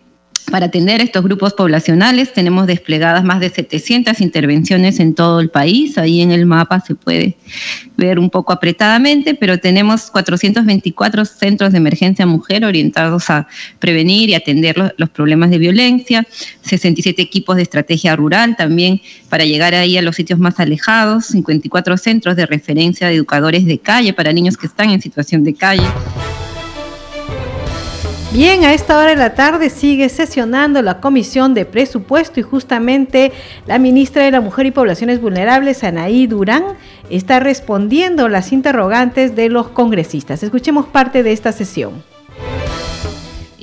para 0.52 0.66
atender 0.68 1.02
estos 1.02 1.24
grupos 1.24 1.54
poblacionales 1.54 2.34
tenemos 2.34 2.68
desplegadas 2.68 3.24
más 3.24 3.40
de 3.40 3.50
700 3.50 4.20
intervenciones 4.20 5.00
en 5.00 5.16
todo 5.16 5.40
el 5.40 5.50
país. 5.50 5.98
Ahí 5.98 6.22
en 6.22 6.32
el 6.32 6.46
mapa 6.46 6.82
se 6.82 6.94
puede 6.94 7.38
ver 7.96 8.20
un 8.20 8.30
poco 8.30 8.52
apretadamente, 8.52 9.34
pero 9.34 9.60
tenemos 9.60 10.12
424 10.12 11.26
centros 11.26 11.72
de 11.72 11.78
emergencia 11.78 12.26
mujer 12.26 12.66
orientados 12.66 13.30
a 13.30 13.48
prevenir 13.80 14.30
y 14.30 14.36
atender 14.36 14.94
los, 14.98 15.10
problemas 15.10 15.50
de 15.50 15.58
violencia, 15.58 16.28
67 16.62 17.22
equipos 17.22 17.56
de 17.56 17.64
estrategia 17.64 18.16
rural 18.16 18.56
también 18.58 19.02
para 19.30 19.46
llegar 19.46 19.74
ahí 19.74 19.98
a 19.98 20.02
los 20.02 20.18
sitios 20.18 20.40
más 20.40 20.60
alejados, 20.60 21.28
54 21.28 21.98
centros 21.98 22.36
de 22.36 22.46
referencia 22.46 23.08
de 23.08 23.16
educadores 23.16 23.66
de 23.66 23.80
calle 23.80 24.14
para 24.14 24.34
niños 24.34 24.58
que 24.58 24.68
están 24.68 24.90
en 24.90 25.02
situación 25.02 25.44
de 25.44 25.54
calle. 25.54 25.88
Bien, 28.34 28.64
a 28.64 28.74
esta 28.74 28.98
hora 28.98 29.10
de 29.10 29.18
la 29.18 29.36
tarde 29.36 29.70
sigue 29.70 30.08
sesionando 30.08 30.82
la 30.82 31.02
Comisión 31.02 31.54
de 31.54 31.66
Presupuesto 31.66 32.40
y 32.40 32.44
justamente 32.44 33.34
la 33.68 33.78
ministra 33.78 34.24
de 34.24 34.32
la 34.32 34.40
Mujer 34.40 34.66
y 34.68 34.72
Poblaciones 34.72 35.20
Vulnerables, 35.20 35.84
Anaí 35.84 36.28
Durán, 36.28 36.64
está 37.10 37.42
respondiendo 37.42 38.30
las 38.30 38.54
interrogantes 38.54 39.36
de 39.36 39.50
los 39.50 39.68
congresistas. 39.68 40.44
Escuchemos 40.44 40.86
parte 40.86 41.24
de 41.24 41.34
esta 41.34 41.52
sesión. 41.52 42.04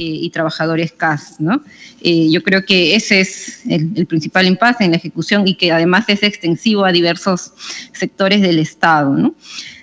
y 0.01 0.31
trabajadores 0.31 0.93
CAS, 0.93 1.41
¿no? 1.41 1.61
Eh, 2.01 2.31
yo 2.31 2.45
creo 2.45 2.65
que 2.65 2.95
ese 2.95 3.19
es 3.19 3.63
el, 3.67 4.07
principal 4.07 4.47
impasse 4.47 4.85
en 4.85 4.93
la 4.93 4.97
ejecución 4.97 5.49
y 5.49 5.55
que 5.55 5.73
además 5.73 6.05
es 6.09 6.23
extensivo 6.23 6.85
a 6.85 6.93
diversos 6.93 7.53
sectores 7.93 8.41
del 8.41 8.61
Estado, 8.61 9.13
¿no? 9.15 9.35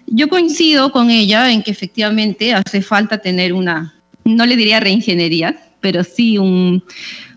Yo 0.08 0.30
coincido 0.30 0.94
con 0.94 1.10
ella 1.10 1.51
en 1.51 1.63
que 1.63 1.72
efectivamente 1.72 2.54
hace 2.54 2.82
falta 2.82 3.18
tener 3.18 3.51
una 3.51 3.95
no 4.25 4.46
le 4.46 4.55
diría 4.55 4.79
reingeniería, 4.79 5.55
pero 5.82 6.03
sí 6.03 6.38
un, 6.38 6.84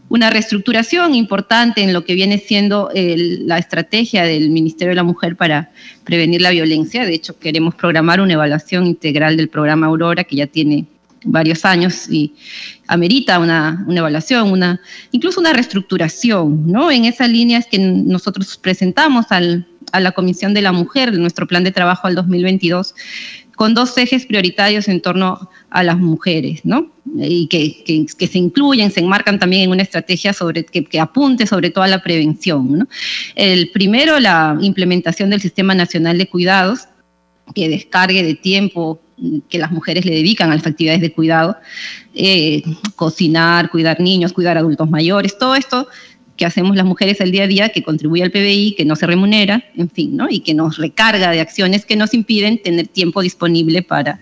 una 0.09 0.31
reestructuración 0.31 1.15
importante 1.15 1.83
en 1.83 1.93
lo 1.93 2.05
que 2.05 2.15
viene 2.15 2.39
siendo 2.39 2.91
el, 2.95 3.47
la 3.47 3.59
estrategia 3.59 4.25
del 4.25 4.49
Ministerio 4.49 4.93
de 4.93 4.97
la 4.97 5.03
Mujer 5.03 5.37
para 5.37 5.71
prevenir 6.05 6.41
la 6.41 6.51
violencia. 6.51 7.05
De 7.05 7.15
hecho, 7.15 7.39
queremos 7.39 7.75
programar 7.75 8.21
una 8.23 8.33
evaluación 8.33 8.87
integral 8.87 9.37
del 9.37 9.49
programa 9.49 9.87
Aurora, 9.87 10.25
que 10.25 10.37
ya 10.37 10.47
tiene 10.47 10.87
varios 11.25 11.65
años 11.67 12.09
y 12.09 12.33
amerita 12.87 13.39
una, 13.39 13.85
una 13.87 13.99
evaluación, 13.99 14.51
una, 14.51 14.81
incluso 15.13 15.41
una 15.41 15.53
reestructuración. 15.53 16.73
¿no? 16.73 16.91
En 16.91 17.05
esa 17.05 17.29
línea 17.29 17.59
es 17.59 17.67
que 17.67 17.79
nosotros 17.79 18.57
presentamos 18.57 19.27
al, 19.31 19.67
a 19.93 20.01
la 20.01 20.13
Comisión 20.13 20.55
de 20.55 20.63
la 20.63 20.73
Mujer 20.73 21.13
nuestro 21.19 21.47
plan 21.47 21.65
de 21.65 21.73
trabajo 21.73 22.07
al 22.07 22.15
2022 22.15 22.95
con 23.59 23.75
dos 23.75 23.99
ejes 23.99 24.25
prioritarios 24.25 24.87
en 24.87 25.01
torno 25.01 25.51
a 25.69 25.83
las 25.83 25.99
mujeres, 25.99 26.61
¿no? 26.63 26.93
Y 27.17 27.49
que, 27.49 28.07
se 28.07 28.39
incluyen, 28.39 28.93
se 28.93 29.01
enmarcan 29.01 29.41
también 29.41 29.63
en 29.65 29.71
una 29.71 29.83
estrategia 29.83 30.33
sobre, 30.33 30.65
que, 30.65 30.85
que, 30.85 31.01
apunte 31.01 31.45
sobre 31.45 31.71
todo 31.71 31.83
a 31.83 31.89
la 31.89 32.01
prevención, 32.01 32.79
¿no? 32.79 32.89
El 33.35 33.71
primero, 33.71 34.21
la 34.21 34.57
implementación 34.61 35.29
del 35.29 35.41
Sistema 35.41 35.75
Nacional 35.75 36.19
de 36.19 36.29
Cuidados, 36.29 36.87
que 37.53 37.69
descargue 37.69 38.23
de 38.23 38.37
tiempo 38.37 39.01
que 39.49 39.59
las 39.59 39.73
mujeres 39.73 40.05
le 40.05 40.13
dedican 40.13 40.53
a 40.53 40.55
las 40.55 40.65
actividades 40.65 41.01
de 41.01 41.13
cuidado, 41.13 41.57
eh, 42.15 42.63
cocinar, 42.95 43.71
cuidar 43.71 43.99
niños, 43.99 44.33
cuidar 44.33 44.57
adultos 44.57 44.89
mayores, 44.89 45.37
todo 45.37 45.57
esto 45.57 45.89
que 46.39 46.47
hacemos 46.47 46.77
las 46.77 46.87
mujeres 46.87 47.21
el 47.21 47.33
día 47.33 47.45
a 47.45 47.47
día, 47.49 47.69
que 47.69 47.83
contribuye 47.83 48.23
al 48.23 48.31
PBI, 48.31 48.77
que 48.77 48.85
no 48.85 48.97
se 48.97 49.07
remunera, 49.07 49.65
en 49.77 49.91
fin, 49.91 50.17
¿no? 50.17 50.29
Y 50.31 50.41
que 50.41 50.55
nos 50.55 50.79
recarga 50.79 51.33
de 51.33 51.41
acciones 51.41 51.85
que 51.85 51.97
nos 51.97 52.15
impiden 52.15 52.63
tener 52.63 52.87
tiempo 52.87 53.21
disponible 53.21 53.83
para 53.83 54.21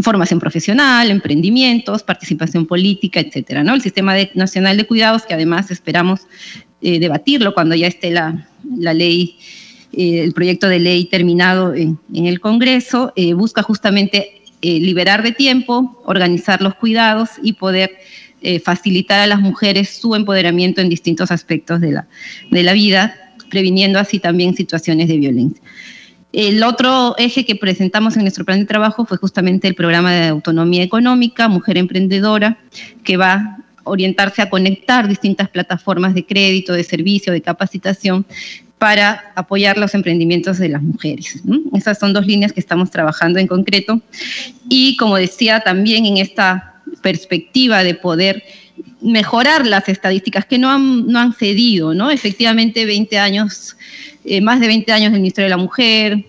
formación 0.00 0.38
profesional, 0.38 1.10
emprendimientos, 1.10 2.04
participación 2.04 2.66
política, 2.66 3.20
etcétera, 3.20 3.64
¿no? 3.64 3.74
El 3.74 3.82
Sistema 3.82 4.14
Nacional 4.34 4.76
de 4.76 4.86
Cuidados, 4.86 5.26
que 5.26 5.34
además 5.34 5.70
esperamos 5.72 6.20
eh, 6.80 7.00
debatirlo 7.00 7.52
cuando 7.52 7.74
ya 7.74 7.88
esté 7.88 8.12
la, 8.12 8.46
ley, 8.94 9.38
eh, 9.92 10.22
el 10.22 10.32
proyecto 10.32 10.68
de 10.68 10.78
ley 10.78 11.06
terminado 11.06 11.74
en, 11.74 11.98
el 12.14 12.38
Congreso, 12.38 13.12
eh, 13.16 13.34
busca 13.34 13.62
justamente 13.62 14.34
liberar 14.60 15.22
de 15.22 15.30
tiempo, 15.30 16.02
organizar 16.04 16.62
los 16.62 16.74
cuidados 16.74 17.30
y 17.44 17.52
poder 17.52 17.92
eh, 18.42 18.60
facilitar 18.60 19.20
a 19.20 19.26
las 19.26 19.40
mujeres 19.40 19.88
su 20.00 20.14
empoderamiento 20.14 20.80
en 20.80 20.88
distintos 20.88 21.30
aspectos 21.30 21.80
de 21.80 21.92
la, 21.92 22.06
de 22.50 22.62
la 22.62 22.72
vida, 22.72 23.14
previniendo 23.50 23.98
así 23.98 24.18
también 24.18 24.54
situaciones 24.54 25.08
de 25.08 25.16
violencia. 25.16 25.62
El 26.32 26.62
otro 26.62 27.16
eje 27.16 27.46
que 27.46 27.56
presentamos 27.56 28.16
en 28.16 28.22
nuestro 28.22 28.44
plan 28.44 28.58
de 28.58 28.66
trabajo 28.66 29.06
fue 29.06 29.16
justamente 29.16 29.66
el 29.66 29.74
programa 29.74 30.12
de 30.12 30.28
autonomía 30.28 30.82
económica, 30.82 31.48
Mujer 31.48 31.78
Emprendedora, 31.78 32.58
que 33.02 33.16
va 33.16 33.32
a 33.34 33.58
orientarse 33.84 34.42
a 34.42 34.50
conectar 34.50 35.08
distintas 35.08 35.48
plataformas 35.48 36.14
de 36.14 36.26
crédito, 36.26 36.74
de 36.74 36.84
servicio, 36.84 37.32
de 37.32 37.40
capacitación 37.40 38.26
para 38.78 39.32
apoyar 39.34 39.78
los 39.78 39.94
emprendimientos 39.94 40.58
de 40.58 40.68
las 40.68 40.82
mujeres. 40.82 41.42
Esas 41.74 41.98
son 41.98 42.12
dos 42.12 42.26
líneas 42.26 42.52
que 42.52 42.60
estamos 42.60 42.90
trabajando 42.90 43.38
en 43.38 43.46
concreto. 43.46 44.00
Y 44.68 44.96
como 44.96 45.16
decía 45.16 45.60
también 45.60 46.06
en 46.06 46.18
esta 46.18 46.77
perspectiva 46.98 47.82
de 47.84 47.94
poder 47.94 48.42
mejorar 49.00 49.66
las 49.66 49.88
estadísticas 49.88 50.44
que 50.44 50.58
no 50.58 50.70
han, 50.70 51.06
no 51.06 51.18
han 51.18 51.32
cedido, 51.32 51.94
¿no? 51.94 52.10
Efectivamente, 52.10 52.84
20 52.84 53.18
años, 53.18 53.76
eh, 54.24 54.40
más 54.40 54.60
de 54.60 54.66
20 54.66 54.92
años 54.92 55.12
del 55.12 55.20
Ministerio 55.20 55.46
de 55.46 55.56
la 55.56 55.62
Mujer, 55.62 56.24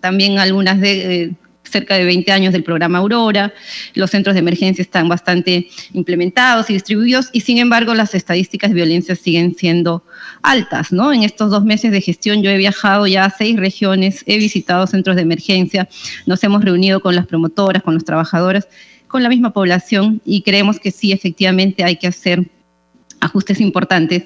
también 0.00 0.38
algunas 0.38 0.80
de... 0.80 1.22
Eh, 1.22 1.32
cerca 1.74 1.96
de 1.96 2.04
20 2.04 2.30
años 2.30 2.52
del 2.52 2.62
programa 2.62 2.98
Aurora, 2.98 3.52
los 3.94 4.10
centros 4.10 4.34
de 4.34 4.40
emergencia 4.40 4.80
están 4.80 5.08
bastante 5.08 5.68
implementados 5.92 6.70
y 6.70 6.74
distribuidos 6.74 7.30
y 7.32 7.40
sin 7.40 7.58
embargo 7.58 7.94
las 7.94 8.14
estadísticas 8.14 8.70
de 8.70 8.76
violencia 8.76 9.16
siguen 9.16 9.56
siendo 9.56 10.04
altas, 10.42 10.92
¿no? 10.92 11.12
En 11.12 11.24
estos 11.24 11.50
dos 11.50 11.64
meses 11.64 11.90
de 11.90 12.00
gestión 12.00 12.42
yo 12.42 12.50
he 12.50 12.58
viajado 12.58 13.08
ya 13.08 13.24
a 13.24 13.30
seis 13.30 13.56
regiones, 13.56 14.22
he 14.26 14.38
visitado 14.38 14.86
centros 14.86 15.16
de 15.16 15.22
emergencia, 15.22 15.88
nos 16.26 16.44
hemos 16.44 16.64
reunido 16.64 17.00
con 17.00 17.16
las 17.16 17.26
promotoras, 17.26 17.82
con 17.82 17.94
los 17.94 18.04
trabajadores 18.04 18.68
con 19.14 19.22
la 19.22 19.28
misma 19.28 19.52
población 19.52 20.20
y 20.24 20.42
creemos 20.42 20.80
que 20.80 20.90
sí, 20.90 21.12
efectivamente 21.12 21.84
hay 21.84 21.94
que 21.94 22.08
hacer 22.08 22.50
ajustes 23.20 23.60
importantes 23.60 24.24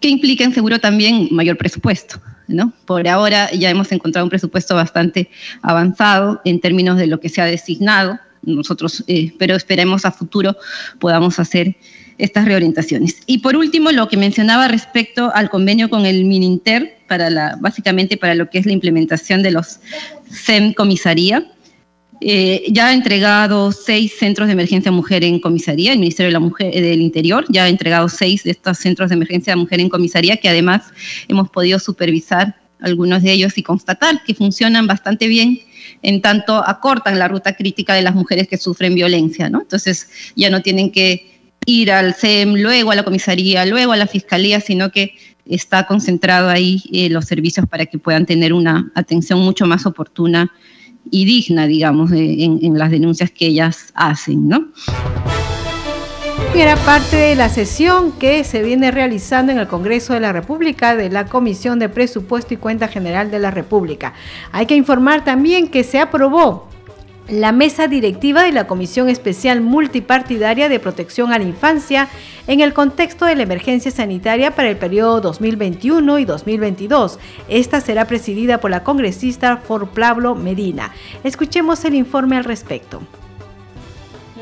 que 0.00 0.08
impliquen 0.08 0.54
seguro 0.54 0.78
también 0.78 1.28
mayor 1.30 1.58
presupuesto. 1.58 2.22
¿no? 2.48 2.72
Por 2.86 3.06
ahora 3.06 3.52
ya 3.52 3.68
hemos 3.68 3.92
encontrado 3.92 4.24
un 4.24 4.30
presupuesto 4.30 4.74
bastante 4.74 5.28
avanzado 5.60 6.40
en 6.46 6.58
términos 6.58 6.96
de 6.96 7.06
lo 7.06 7.20
que 7.20 7.28
se 7.28 7.42
ha 7.42 7.44
designado. 7.44 8.18
Nosotros, 8.40 9.04
eh, 9.08 9.34
pero 9.38 9.56
esperemos 9.56 10.06
a 10.06 10.10
futuro 10.10 10.56
podamos 11.00 11.38
hacer 11.38 11.76
estas 12.16 12.46
reorientaciones. 12.46 13.16
Y 13.26 13.40
por 13.40 13.56
último, 13.56 13.92
lo 13.92 14.08
que 14.08 14.16
mencionaba 14.16 14.68
respecto 14.68 15.32
al 15.34 15.50
convenio 15.50 15.90
con 15.90 16.06
el 16.06 16.24
Mininter, 16.24 16.96
para 17.08 17.56
básicamente 17.60 18.16
para 18.16 18.34
lo 18.34 18.48
que 18.48 18.56
es 18.56 18.64
la 18.64 18.72
implementación 18.72 19.42
de 19.42 19.50
los 19.50 19.80
CEM 20.30 20.72
comisaría. 20.72 21.46
Eh, 22.26 22.72
ya 22.72 22.86
ha 22.86 22.94
entregado 22.94 23.70
seis 23.70 24.14
centros 24.18 24.48
de 24.48 24.54
emergencia 24.54 24.90
mujer 24.90 25.22
en 25.24 25.38
comisaría, 25.38 25.92
el 25.92 25.98
Ministerio 25.98 26.28
de 26.28 26.32
la 26.32 26.40
Mujer, 26.40 26.70
eh, 26.72 26.80
del 26.80 27.02
Interior 27.02 27.44
ya 27.50 27.64
ha 27.64 27.68
entregado 27.68 28.08
seis 28.08 28.44
de 28.44 28.52
estos 28.52 28.78
centros 28.78 29.10
de 29.10 29.16
emergencia 29.16 29.54
mujer 29.56 29.78
en 29.80 29.90
comisaría, 29.90 30.38
que 30.38 30.48
además 30.48 30.84
hemos 31.28 31.50
podido 31.50 31.78
supervisar 31.78 32.56
algunos 32.80 33.22
de 33.22 33.32
ellos 33.32 33.58
y 33.58 33.62
constatar 33.62 34.24
que 34.24 34.34
funcionan 34.34 34.86
bastante 34.86 35.28
bien 35.28 35.60
en 36.00 36.22
tanto 36.22 36.66
acortan 36.66 37.18
la 37.18 37.28
ruta 37.28 37.56
crítica 37.56 37.92
de 37.92 38.00
las 38.00 38.14
mujeres 38.14 38.48
que 38.48 38.56
sufren 38.56 38.94
violencia, 38.94 39.50
¿no? 39.50 39.60
Entonces 39.60 40.08
ya 40.34 40.48
no 40.48 40.62
tienen 40.62 40.92
que 40.92 41.42
ir 41.66 41.92
al 41.92 42.14
CEM, 42.14 42.54
luego 42.54 42.92
a 42.92 42.94
la 42.94 43.02
comisaría, 43.02 43.66
luego 43.66 43.92
a 43.92 43.98
la 43.98 44.06
fiscalía, 44.06 44.62
sino 44.62 44.90
que 44.90 45.12
está 45.44 45.86
concentrado 45.86 46.48
ahí 46.48 46.82
eh, 46.90 47.10
los 47.10 47.26
servicios 47.26 47.66
para 47.68 47.84
que 47.84 47.98
puedan 47.98 48.24
tener 48.24 48.54
una 48.54 48.90
atención 48.94 49.40
mucho 49.40 49.66
más 49.66 49.84
oportuna 49.84 50.50
y 51.10 51.24
digna, 51.24 51.66
digamos, 51.66 52.10
en, 52.12 52.78
las 52.78 52.90
denuncias 52.90 53.30
que 53.30 53.46
ellas 53.46 53.92
hacen, 53.94 54.48
¿no? 54.48 54.68
Era 56.54 56.76
parte 56.76 57.16
de 57.16 57.34
la 57.34 57.48
sesión 57.48 58.12
que 58.12 58.44
se 58.44 58.62
viene 58.62 58.90
realizando 58.90 59.50
en 59.52 59.58
el 59.58 59.66
Congreso 59.66 60.14
de 60.14 60.20
la 60.20 60.32
República 60.32 60.94
de 60.94 61.10
la 61.10 61.26
Comisión 61.26 61.78
de 61.78 61.88
Presupuesto 61.88 62.54
y 62.54 62.58
Cuenta 62.58 62.88
General 62.88 63.30
de 63.30 63.40
la 63.40 63.50
República. 63.50 64.14
Hay 64.52 64.66
que 64.66 64.76
informar 64.76 65.24
también 65.24 65.68
que 65.68 65.82
se 65.82 65.98
aprobó 65.98 66.68
la 67.28 67.52
mesa 67.52 67.88
directiva 67.88 68.42
de 68.42 68.52
la 68.52 68.66
Comisión 68.66 69.08
Especial 69.08 69.60
Multipartidaria 69.60 70.68
de 70.68 70.78
Protección 70.78 71.32
a 71.32 71.38
la 71.38 71.44
Infancia 71.44 72.08
en 72.46 72.60
el 72.60 72.74
contexto 72.74 73.24
de 73.24 73.34
la 73.34 73.44
emergencia 73.44 73.90
sanitaria 73.90 74.54
para 74.54 74.68
el 74.68 74.76
periodo 74.76 75.20
2021 75.20 76.18
y 76.18 76.24
2022. 76.24 77.18
Esta 77.48 77.80
será 77.80 78.06
presidida 78.06 78.58
por 78.58 78.70
la 78.70 78.84
congresista 78.84 79.56
For 79.56 79.88
Pablo 79.88 80.34
Medina. 80.34 80.92
Escuchemos 81.22 81.84
el 81.84 81.94
informe 81.94 82.36
al 82.36 82.44
respecto. 82.44 83.00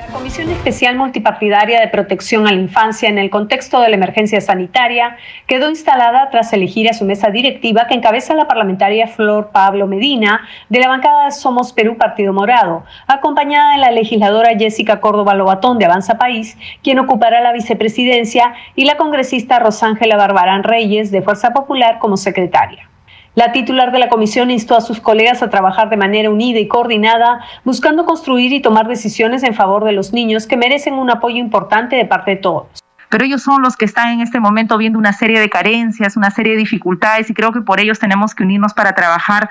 La 0.09 0.19
Comisión 0.19 0.51
Especial 0.51 0.97
Multipartidaria 0.97 1.81
de 1.81 1.87
Protección 1.87 2.49
a 2.49 2.53
la 2.53 2.59
Infancia 2.59 3.09
en 3.09 3.19
el 3.19 3.31
contexto 3.31 3.81
de 3.81 3.89
la 3.89 3.95
emergencia 3.95 4.41
sanitaria 4.41 5.17
quedó 5.47 5.71
instalada 5.71 6.29
tras 6.31 6.53
elegir 6.53 6.89
a 6.91 6.93
su 6.93 7.05
mesa 7.05 7.31
directiva 7.31 7.87
que 7.87 7.95
encabeza 7.95 8.35
la 8.35 8.49
parlamentaria 8.49 9.07
Flor 9.07 9.51
Pablo 9.53 9.87
Medina 9.87 10.41
de 10.69 10.81
la 10.81 10.89
bancada 10.89 11.31
Somos 11.31 11.73
Perú 11.73 11.97
Partido 11.97 12.33
Morado, 12.33 12.85
acompañada 13.07 13.73
de 13.73 13.79
la 13.79 13.93
legisladora 13.93 14.59
Jessica 14.59 15.01
Córdoba 15.01 15.35
Lobatón 15.35 15.79
de 15.79 15.85
Avanza 15.85 16.19
País, 16.19 16.59
quien 16.83 16.99
ocupará 16.99 17.41
la 17.41 17.53
vicepresidencia, 17.53 18.55
y 18.75 18.85
la 18.85 18.97
congresista 18.97 19.61
Rosángela 19.61 20.17
Barbarán 20.17 20.65
Reyes 20.65 21.13
de 21.13 21.23
Fuerza 21.23 21.53
Popular 21.53 21.99
como 22.01 22.17
secretaria. 22.17 22.92
La 23.35 23.53
titular 23.53 23.93
de 23.93 23.99
la 23.99 24.11
comisión 24.11 24.51
instó 24.51 24.77
a 24.77 24.83
sus 24.83 25.01
colegas 25.01 25.43
a 25.43 25.49
trabajar 25.49 25.89
de 25.89 25.97
manera 25.97 26.29
unida 26.29 26.59
y 26.59 26.69
coordinada, 26.69 27.41
buscando 27.65 28.05
construir 28.05 28.53
y 28.53 28.61
tomar 28.61 28.89
decisiones 28.89 29.43
en 29.43 29.55
favor 29.55 29.85
de 29.85 29.93
los 29.93 30.13
niños 30.13 30.47
que 30.47 30.59
merecen 30.59 30.95
un 30.95 31.11
apoyo 31.11 31.37
importante 31.37 31.97
de 31.97 32.05
parte 32.05 32.33
de 32.33 32.37
todos. 32.37 32.67
Pero 33.09 33.25
ellos 33.25 33.43
son 33.43 33.63
los 33.63 33.77
que 33.77 33.87
están 33.87 34.11
en 34.11 34.21
este 34.21 34.39
momento 34.39 34.77
viendo 34.77 34.99
una 34.99 35.15
serie 35.15 35.41
de 35.41 35.49
carencias, 35.49 36.17
una 36.17 36.31
serie 36.31 36.53
de 36.53 36.59
dificultades 36.59 37.31
y 37.31 37.35
creo 37.35 37.53
que 37.53 37.63
por 37.63 37.81
ellos 37.81 37.99
tenemos 37.99 38.35
que 38.35 38.43
unirnos 38.43 38.75
para 38.75 38.95
trabajar 38.95 39.49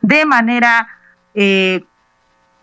de 0.00 0.24
manera 0.26 0.88
eh, 1.34 1.84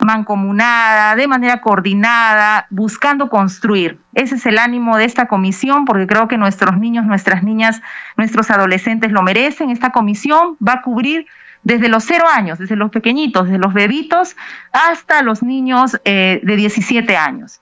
mancomunada, 0.01 1.15
de 1.15 1.27
manera 1.27 1.61
coordinada, 1.61 2.67
buscando 2.69 3.29
construir. 3.29 3.99
Ese 4.13 4.35
es 4.35 4.45
el 4.45 4.57
ánimo 4.57 4.97
de 4.97 5.05
esta 5.05 5.27
comisión, 5.27 5.85
porque 5.85 6.07
creo 6.07 6.27
que 6.27 6.37
nuestros 6.37 6.77
niños, 6.77 7.05
nuestras 7.05 7.43
niñas, 7.43 7.81
nuestros 8.17 8.51
adolescentes 8.51 9.11
lo 9.11 9.21
merecen. 9.21 9.69
Esta 9.69 9.91
comisión 9.91 10.57
va 10.65 10.73
a 10.73 10.81
cubrir 10.81 11.27
desde 11.63 11.89
los 11.89 12.03
cero 12.03 12.25
años, 12.33 12.59
desde 12.59 12.75
los 12.75 12.91
pequeñitos, 12.91 13.45
desde 13.45 13.59
los 13.59 13.73
bebitos, 13.73 14.35
hasta 14.73 15.21
los 15.21 15.43
niños 15.43 15.99
eh, 16.05 16.41
de 16.43 16.55
17 16.55 17.15
años. 17.15 17.61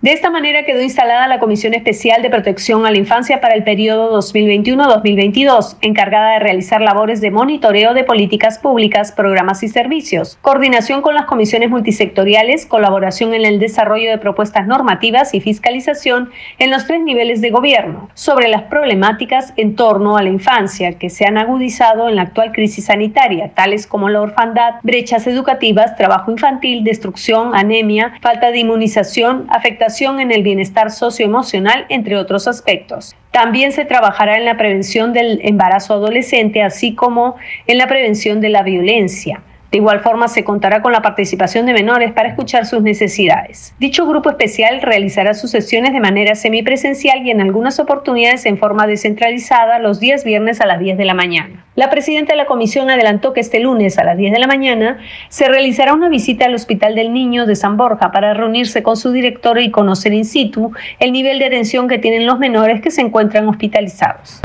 De 0.00 0.12
esta 0.12 0.30
manera 0.30 0.62
quedó 0.62 0.80
instalada 0.80 1.26
la 1.26 1.40
Comisión 1.40 1.74
Especial 1.74 2.22
de 2.22 2.30
Protección 2.30 2.86
a 2.86 2.92
la 2.92 2.98
Infancia 2.98 3.40
para 3.40 3.54
el 3.54 3.64
periodo 3.64 4.16
2021-2022, 4.20 5.76
encargada 5.80 6.34
de 6.34 6.38
realizar 6.38 6.80
labores 6.80 7.20
de 7.20 7.32
monitoreo 7.32 7.94
de 7.94 8.04
políticas 8.04 8.60
públicas, 8.60 9.10
programas 9.10 9.64
y 9.64 9.68
servicios, 9.68 10.38
coordinación 10.40 11.02
con 11.02 11.16
las 11.16 11.24
comisiones 11.24 11.70
multisectoriales, 11.70 12.64
colaboración 12.64 13.34
en 13.34 13.44
el 13.44 13.58
desarrollo 13.58 14.08
de 14.08 14.18
propuestas 14.18 14.68
normativas 14.68 15.34
y 15.34 15.40
fiscalización 15.40 16.30
en 16.60 16.70
los 16.70 16.86
tres 16.86 17.02
niveles 17.02 17.40
de 17.40 17.50
gobierno, 17.50 18.08
sobre 18.14 18.46
las 18.46 18.62
problemáticas 18.62 19.52
en 19.56 19.74
torno 19.74 20.16
a 20.16 20.22
la 20.22 20.30
infancia 20.30 20.92
que 20.92 21.10
se 21.10 21.26
han 21.26 21.38
agudizado 21.38 22.08
en 22.08 22.14
la 22.14 22.22
actual 22.22 22.52
crisis 22.52 22.84
sanitaria, 22.84 23.50
tales 23.52 23.88
como 23.88 24.08
la 24.08 24.20
orfandad, 24.20 24.74
brechas 24.84 25.26
educativas, 25.26 25.96
trabajo 25.96 26.30
infantil, 26.30 26.84
destrucción, 26.84 27.56
anemia, 27.56 28.12
falta 28.22 28.52
de 28.52 28.60
inmunización, 28.60 29.48
afectación 29.48 29.87
en 30.20 30.30
el 30.30 30.42
bienestar 30.42 30.90
socioemocional, 30.90 31.86
entre 31.88 32.16
otros 32.16 32.46
aspectos. 32.46 33.16
También 33.30 33.72
se 33.72 33.84
trabajará 33.84 34.36
en 34.36 34.44
la 34.44 34.56
prevención 34.56 35.12
del 35.12 35.40
embarazo 35.42 35.94
adolescente, 35.94 36.62
así 36.62 36.94
como 36.94 37.36
en 37.66 37.78
la 37.78 37.86
prevención 37.86 38.40
de 38.40 38.50
la 38.50 38.62
violencia. 38.62 39.42
De 39.70 39.76
igual 39.76 40.00
forma, 40.00 40.28
se 40.28 40.44
contará 40.44 40.80
con 40.80 40.92
la 40.92 41.02
participación 41.02 41.66
de 41.66 41.74
menores 41.74 42.12
para 42.12 42.30
escuchar 42.30 42.64
sus 42.64 42.82
necesidades. 42.82 43.74
Dicho 43.78 44.06
grupo 44.06 44.30
especial 44.30 44.80
realizará 44.80 45.34
sus 45.34 45.50
sesiones 45.50 45.92
de 45.92 46.00
manera 46.00 46.34
semipresencial 46.34 47.26
y 47.26 47.30
en 47.30 47.42
algunas 47.42 47.78
oportunidades 47.78 48.46
en 48.46 48.56
forma 48.56 48.86
descentralizada 48.86 49.78
los 49.78 50.00
días 50.00 50.24
viernes 50.24 50.62
a 50.62 50.66
las 50.66 50.78
10 50.78 50.96
de 50.96 51.04
la 51.04 51.12
mañana. 51.12 51.66
La 51.74 51.90
presidenta 51.90 52.32
de 52.32 52.38
la 52.38 52.46
comisión 52.46 52.88
adelantó 52.88 53.34
que 53.34 53.40
este 53.40 53.60
lunes 53.60 53.98
a 53.98 54.04
las 54.04 54.16
10 54.16 54.32
de 54.32 54.38
la 54.38 54.46
mañana 54.46 54.98
se 55.28 55.48
realizará 55.48 55.92
una 55.92 56.08
visita 56.08 56.46
al 56.46 56.54
Hospital 56.54 56.94
del 56.94 57.12
Niño 57.12 57.44
de 57.44 57.54
San 57.54 57.76
Borja 57.76 58.10
para 58.10 58.32
reunirse 58.32 58.82
con 58.82 58.96
su 58.96 59.12
director 59.12 59.60
y 59.60 59.70
conocer 59.70 60.14
in 60.14 60.24
situ 60.24 60.72
el 60.98 61.12
nivel 61.12 61.38
de 61.38 61.44
atención 61.44 61.88
que 61.88 61.98
tienen 61.98 62.26
los 62.26 62.38
menores 62.38 62.80
que 62.80 62.90
se 62.90 63.02
encuentran 63.02 63.46
hospitalizados. 63.46 64.40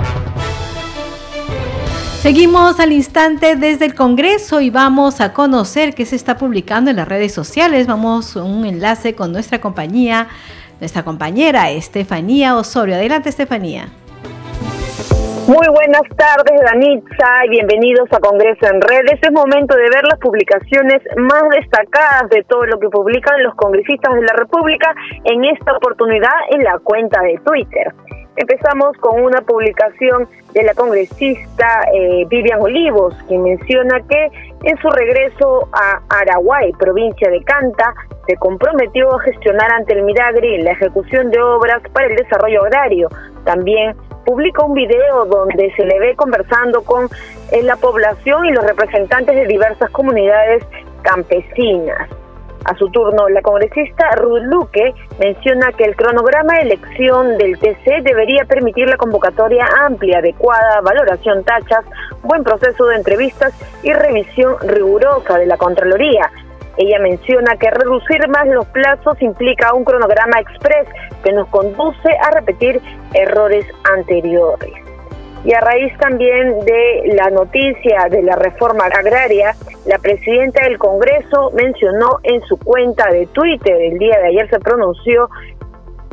Seguimos 2.24 2.80
al 2.80 2.94
instante 2.94 3.58
desde 3.58 3.84
el 3.84 3.96
Congreso 3.96 4.62
y 4.62 4.70
vamos 4.70 5.20
a 5.20 5.34
conocer 5.34 5.94
qué 5.94 6.06
se 6.06 6.16
está 6.16 6.38
publicando 6.38 6.90
en 6.90 6.96
las 6.96 7.06
redes 7.06 7.34
sociales. 7.34 7.86
Vamos 7.86 8.38
a 8.38 8.44
un 8.46 8.66
enlace 8.66 9.14
con 9.14 9.34
nuestra 9.34 9.60
compañía, 9.60 10.30
nuestra 10.80 11.04
compañera 11.04 11.70
Estefanía 11.72 12.56
Osorio. 12.56 12.96
Adelante, 12.96 13.28
Estefanía. 13.28 13.90
Muy 15.50 15.68
buenas 15.68 16.04
tardes, 16.16 16.62
Danitza, 16.64 17.46
y 17.46 17.50
bienvenidos 17.50 18.08
a 18.14 18.20
Congreso 18.22 18.68
en 18.68 18.80
Redes. 18.80 19.20
Es 19.22 19.32
momento 19.34 19.76
de 19.76 19.90
ver 19.90 20.06
las 20.10 20.18
publicaciones 20.20 21.02
más 21.18 21.44
destacadas 21.60 22.30
de 22.30 22.42
todo 22.44 22.66
lo 22.68 22.80
que 22.80 22.88
publican 22.88 23.44
los 23.44 23.54
congresistas 23.56 24.16
de 24.16 24.22
la 24.22 24.34
República 24.38 24.96
en 25.26 25.44
esta 25.44 25.76
oportunidad 25.76 26.32
en 26.52 26.64
la 26.64 26.80
cuenta 26.80 27.20
de 27.22 27.38
Twitter. 27.44 27.94
Empezamos 28.36 28.98
con 28.98 29.22
una 29.22 29.42
publicación 29.42 30.28
de 30.54 30.64
la 30.64 30.74
congresista 30.74 31.68
eh, 31.94 32.26
Vivian 32.28 32.62
Olivos, 32.62 33.14
que 33.30 33.38
menciona 33.38 34.02
que 34.10 34.32
en 34.64 34.78
su 34.78 34.90
regreso 34.90 35.70
a 35.72 36.02
Araguay, 36.10 36.72
provincia 36.74 37.30
de 37.30 37.44
Canta, 37.44 37.94
se 38.26 38.36
comprometió 38.38 39.16
a 39.16 39.20
gestionar 39.22 39.72
ante 39.74 39.94
el 39.94 40.04
Miragri 40.04 40.64
la 40.64 40.72
ejecución 40.72 41.30
de 41.30 41.40
obras 41.42 41.82
para 41.94 42.08
el 42.08 42.16
desarrollo 42.16 42.64
agrario. 42.64 43.10
También 43.44 43.96
publica 44.26 44.66
un 44.66 44.74
video 44.74 45.26
donde 45.26 45.72
se 45.76 45.86
le 45.86 46.00
ve 46.00 46.16
conversando 46.16 46.82
con 46.84 47.06
eh, 47.52 47.62
la 47.62 47.76
población 47.76 48.46
y 48.46 48.52
los 48.52 48.66
representantes 48.66 49.36
de 49.36 49.46
diversas 49.46 49.92
comunidades 49.92 50.64
campesinas. 51.04 52.10
A 52.66 52.76
su 52.76 52.90
turno, 52.90 53.28
la 53.28 53.42
congresista 53.42 54.10
Ruth 54.16 54.44
Luque 54.44 54.94
menciona 55.20 55.72
que 55.74 55.84
el 55.84 55.98
cronograma 55.98 56.54
de 56.54 56.62
elección 56.62 57.38
del 57.38 57.60
TC 57.60 58.04
debería 58.04 58.46
permitir 58.46 58.88
la 58.88 58.96
convocatoria 58.96 59.66
amplia, 59.82 60.20
adecuada, 60.20 60.80
valoración 60.82 61.44
tachas, 61.44 61.84
buen 62.22 62.44
proceso 62.44 62.86
de 62.86 62.96
entrevistas 62.96 63.54
y 63.84 63.92
revisión 63.92 64.56
rigurosa 64.62 65.38
de 65.38 65.46
la 65.46 65.58
Contraloría. 65.58 66.32
Ella 66.78 67.00
menciona 67.00 67.58
que 67.58 67.70
reducir 67.70 68.28
más 68.30 68.48
los 68.48 68.66
plazos 68.68 69.22
implica 69.22 69.74
un 69.74 69.84
cronograma 69.84 70.40
express 70.40 70.88
que 71.24 71.34
nos 71.34 71.48
conduce 71.50 72.10
a 72.22 72.32
repetir 72.32 72.82
errores 73.14 73.66
anteriores. 73.84 74.83
Y 75.46 75.54
a 75.54 75.60
raíz 75.60 75.92
también 75.98 76.60
de 76.64 77.14
la 77.16 77.30
noticia 77.30 78.08
de 78.10 78.24
la 78.24 78.36
reforma 78.36 78.86
agraria, 78.86 79.54
la 79.86 79.98
presidenta 79.98 80.64
del 80.64 80.78
Congreso 80.78 81.52
mencionó 81.54 82.20
en 82.24 82.42
su 82.44 82.58
cuenta 82.58 83.10
de 83.12 83.28
Twitter, 83.28 83.76
el 83.82 83.98
día 83.98 84.18
de 84.20 84.28
ayer 84.28 84.50
se 84.50 84.60
pronunció 84.60 85.30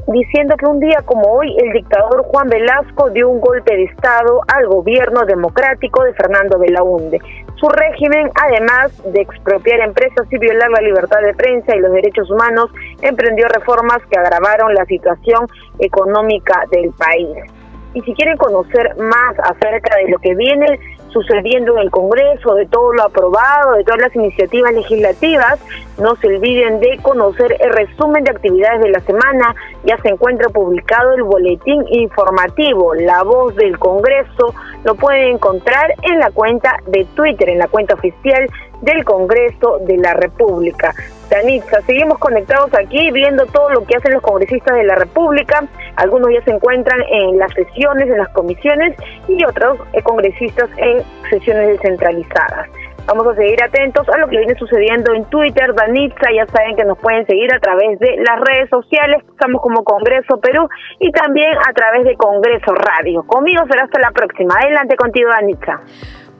diciendo 0.08 0.56
que 0.56 0.66
un 0.66 0.80
día 0.80 1.02
como 1.04 1.32
hoy 1.32 1.56
el 1.58 1.72
dictador 1.72 2.24
Juan 2.24 2.48
Velasco 2.48 3.10
dio 3.10 3.28
un 3.28 3.40
golpe 3.40 3.76
de 3.76 3.84
Estado 3.84 4.40
al 4.48 4.66
gobierno 4.66 5.24
democrático 5.24 6.02
de 6.02 6.14
Fernando 6.14 6.58
Belaunde. 6.58 7.20
Su 7.54 7.68
régimen, 7.68 8.30
además 8.34 8.90
de 9.12 9.20
expropiar 9.20 9.80
empresas 9.80 10.26
y 10.30 10.38
violar 10.38 10.70
la 10.70 10.80
libertad 10.80 11.20
de 11.20 11.34
prensa 11.34 11.76
y 11.76 11.80
los 11.80 11.92
derechos 11.92 12.28
humanos, 12.30 12.70
emprendió 13.02 13.46
reformas 13.48 13.98
que 14.10 14.18
agravaron 14.18 14.74
la 14.74 14.84
situación 14.86 15.46
económica 15.78 16.64
del 16.72 16.90
país. 16.92 17.59
Y 17.94 18.00
si 18.03 18.14
quieren 18.14 18.37
conocer 18.37 18.96
más 18.96 19.38
acerca 19.38 19.96
de 19.96 20.11
lo 20.11 20.18
que 20.18 20.35
viene 20.35 20.79
sucediendo 21.12 21.76
en 21.76 21.83
el 21.83 21.90
Congreso, 21.90 22.55
de 22.55 22.66
todo 22.66 22.92
lo 22.92 23.03
aprobado, 23.03 23.72
de 23.76 23.85
todas 23.85 24.00
las 24.00 24.14
iniciativas 24.14 24.72
legislativas. 24.72 25.59
No 25.98 26.16
se 26.16 26.29
olviden 26.29 26.81
de 26.81 26.98
conocer 27.03 27.57
el 27.61 27.72
resumen 27.72 28.24
de 28.24 28.31
actividades 28.31 28.81
de 28.81 28.90
la 28.90 29.00
semana. 29.00 29.55
Ya 29.85 29.98
se 29.98 30.09
encuentra 30.09 30.48
publicado 30.48 31.12
el 31.14 31.24
boletín 31.24 31.85
informativo 31.88 32.94
La 32.94 33.22
Voz 33.22 33.55
del 33.57 33.79
Congreso. 33.79 34.55
Lo 34.85 34.94
pueden 34.94 35.35
encontrar 35.35 35.92
en 36.03 36.18
la 36.18 36.31
cuenta 36.31 36.76
de 36.87 37.05
Twitter, 37.14 37.48
en 37.48 37.59
la 37.59 37.68
cuenta 37.68 37.94
oficial 37.94 38.48
del 38.82 39.04
Congreso 39.04 39.78
de 39.86 39.96
la 39.96 40.14
República. 40.14 40.94
Danitza, 41.30 41.80
seguimos 41.82 42.18
conectados 42.18 42.70
aquí 42.74 43.10
viendo 43.12 43.46
todo 43.46 43.70
lo 43.70 43.84
que 43.84 43.96
hacen 43.96 44.12
los 44.12 44.22
congresistas 44.22 44.76
de 44.76 44.84
la 44.84 44.96
República. 44.96 45.64
Algunos 45.96 46.30
ya 46.32 46.42
se 46.42 46.50
encuentran 46.50 47.00
en 47.08 47.38
las 47.38 47.52
sesiones, 47.52 48.08
en 48.08 48.18
las 48.18 48.28
comisiones 48.30 48.96
y 49.28 49.44
otros 49.44 49.78
eh, 49.92 50.02
congresistas 50.02 50.68
en 50.76 51.02
sesiones 51.30 51.68
descentralizadas. 51.68 52.68
Vamos 53.06 53.26
a 53.26 53.34
seguir 53.34 53.62
atentos 53.62 54.08
a 54.08 54.18
lo 54.18 54.28
que 54.28 54.38
viene 54.38 54.54
sucediendo 54.54 55.14
en 55.14 55.24
Twitter, 55.24 55.74
Danitza, 55.74 56.30
ya 56.34 56.46
saben 56.46 56.76
que 56.76 56.84
nos 56.84 56.98
pueden 56.98 57.26
seguir 57.26 57.52
a 57.52 57.58
través 57.58 57.98
de 57.98 58.16
las 58.18 58.40
redes 58.40 58.68
sociales, 58.68 59.22
estamos 59.28 59.62
como 59.62 59.82
Congreso 59.82 60.38
Perú 60.38 60.68
y 60.98 61.10
también 61.10 61.50
a 61.68 61.72
través 61.72 62.04
de 62.04 62.14
Congreso 62.16 62.72
Radio. 62.74 63.22
Conmigo 63.24 63.64
será 63.68 63.84
hasta 63.84 64.00
la 64.00 64.10
próxima. 64.10 64.54
Adelante 64.54 64.96
contigo, 64.96 65.28
Danitza. 65.30 65.80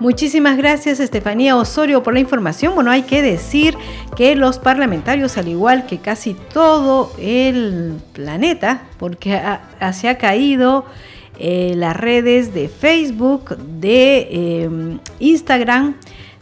Muchísimas 0.01 0.57
gracias 0.57 0.99
Estefanía 0.99 1.57
Osorio 1.57 2.03
por 2.03 2.15
la 2.15 2.21
información. 2.21 2.75
Bueno, 2.75 2.91
hay 2.91 3.03
que 3.03 3.21
decir 3.21 3.77
que 4.17 4.35
los 4.35 4.59
parlamentarios, 4.59 5.37
al 5.37 5.49
igual 5.49 5.85
que 5.85 5.99
casi 5.99 6.33
todo 6.33 7.13
el 7.19 8.01
planeta, 8.15 8.85
porque 8.99 9.39
se 9.93 10.09
ha 10.09 10.17
caído 10.17 10.87
eh, 11.39 11.75
las 11.77 11.95
redes 11.95 12.55
de 12.55 12.71
Facebook, 12.71 13.59
de 13.59 14.63
em, 14.63 15.01
Instagram, 15.19 15.97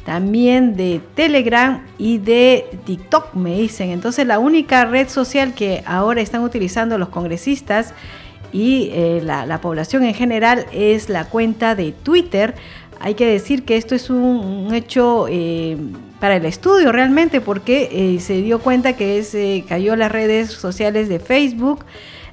también 0.06 0.76
de 0.76 1.00
Telegram 1.16 1.84
y 1.98 2.18
de 2.18 2.64
TikTok, 2.84 3.34
me 3.34 3.56
dicen. 3.56 3.90
Entonces 3.90 4.24
la 4.24 4.38
única 4.38 4.84
red 4.84 5.08
social 5.08 5.52
que 5.52 5.82
ahora 5.84 6.20
están 6.20 6.44
utilizando 6.44 6.96
los 6.96 7.08
congresistas 7.08 7.92
y 8.52 8.90
eh, 8.92 9.20
la 9.22 9.60
población 9.60 10.04
en 10.04 10.14
general 10.14 10.64
es 10.72 11.08
la 11.08 11.24
cuenta 11.24 11.74
de 11.74 11.90
Twitter 11.90 12.54
hay 13.00 13.14
que 13.14 13.26
decir 13.26 13.64
que 13.64 13.76
esto 13.76 13.94
es 13.94 14.10
un, 14.10 14.72
hecho 14.74 15.26
eh, 15.28 15.76
para 16.20 16.36
el 16.36 16.44
estudio 16.44 16.92
realmente 16.92 17.40
porque 17.40 17.88
eh, 17.90 18.20
se 18.20 18.42
dio 18.42 18.58
cuenta 18.60 18.94
que 18.94 19.22
se 19.22 19.64
cayó 19.68 19.96
las 19.96 20.10
redes 20.10 20.50
sociales 20.50 21.08
de 21.08 21.20
Facebook, 21.20 21.84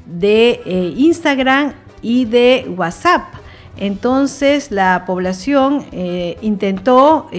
de 0.06 0.62
eh, 0.66 0.94
Instagram 0.98 1.74
y 2.02 2.26
de 2.26 2.66
WhatsApp. 2.76 3.24
Entonces 3.78 4.72
la 4.72 5.04
población 5.06 5.84
intentó 6.42 7.30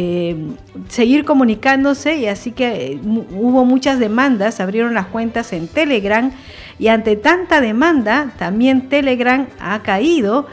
seguir 0.89 1.25
comunicándose 1.25 2.17
y 2.17 2.27
así 2.27 2.53
que 2.53 3.01
hubo 3.03 3.65
muchas 3.65 3.99
demandas, 3.99 4.61
abrieron 4.61 4.93
las 4.93 5.07
cuentas 5.07 5.55
en 5.55 5.67
Telegram 5.67 6.31
y 6.79 6.89
ante 6.89 7.17
tanta 7.17 7.63
demanda 7.63 8.35
también 8.39 8.91
Telegram 8.91 9.47
ha 9.59 9.83
caído 9.83 10.47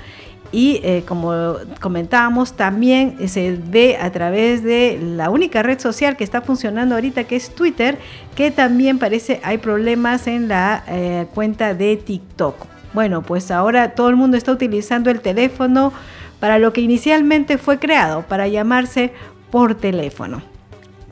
y 0.53 0.79
eh, 0.83 1.03
como 1.07 1.55
comentábamos, 1.81 2.53
también 2.53 3.27
se 3.27 3.59
ve 3.59 3.97
a 3.99 4.11
través 4.11 4.63
de 4.63 4.99
la 5.01 5.31
única 5.31 5.63
red 5.63 5.79
social 5.79 6.15
que 6.15 6.23
está 6.23 6.41
funcionando 6.41 6.93
ahorita, 6.93 7.23
que 7.23 7.35
es 7.35 7.55
Twitter, 7.55 7.97
que 8.35 8.51
también 8.51 8.99
parece 8.99 9.41
hay 9.43 9.57
problemas 9.57 10.27
en 10.27 10.47
la 10.47 10.83
eh, 10.87 11.25
cuenta 11.33 11.73
de 11.73 11.97
TikTok. 11.97 12.67
Bueno, 12.93 13.23
pues 13.23 13.49
ahora 13.49 13.95
todo 13.95 14.09
el 14.09 14.15
mundo 14.15 14.37
está 14.37 14.51
utilizando 14.51 15.09
el 15.09 15.21
teléfono 15.21 15.91
para 16.39 16.59
lo 16.59 16.71
que 16.71 16.81
inicialmente 16.81 17.57
fue 17.57 17.79
creado, 17.79 18.21
para 18.21 18.47
llamarse 18.47 19.11
por 19.49 19.73
teléfono. 19.73 20.52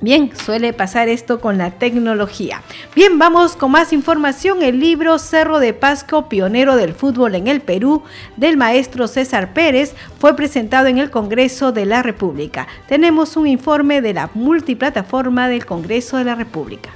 Bien, 0.04 0.32
suele 0.36 0.74
pasar 0.74 1.10
esto 1.10 1.40
con 1.40 1.60
la 1.60 1.70
tecnología. 1.70 2.64
Bien, 2.96 3.20
vamos 3.20 3.56
con 3.56 3.70
más 3.70 3.94
información. 3.94 4.64
El 4.64 4.80
libro 4.80 5.20
Cerro 5.20 5.60
de 5.60 5.76
Pasco, 5.76 6.28
pionero 6.28 6.76
del 6.76 6.96
fútbol 6.96 7.36
en 7.36 7.48
el 7.48 7.62
Perú, 7.62 8.02
del 8.36 8.58
maestro 8.58 9.08
César 9.08 9.54
Pérez, 9.54 9.94
fue 10.18 10.36
presentado 10.36 10.88
en 10.88 10.98
el 10.98 11.12
Congreso 11.12 11.72
de 11.72 11.86
la 11.86 12.02
República. 12.02 12.68
Tenemos 12.88 13.38
un 13.38 13.46
informe 13.46 14.02
de 14.02 14.16
la 14.16 14.32
multiplataforma 14.34 15.48
del 15.48 15.68
Congreso 15.68 16.18
de 16.18 16.24
la 16.24 16.34
República. 16.34 16.90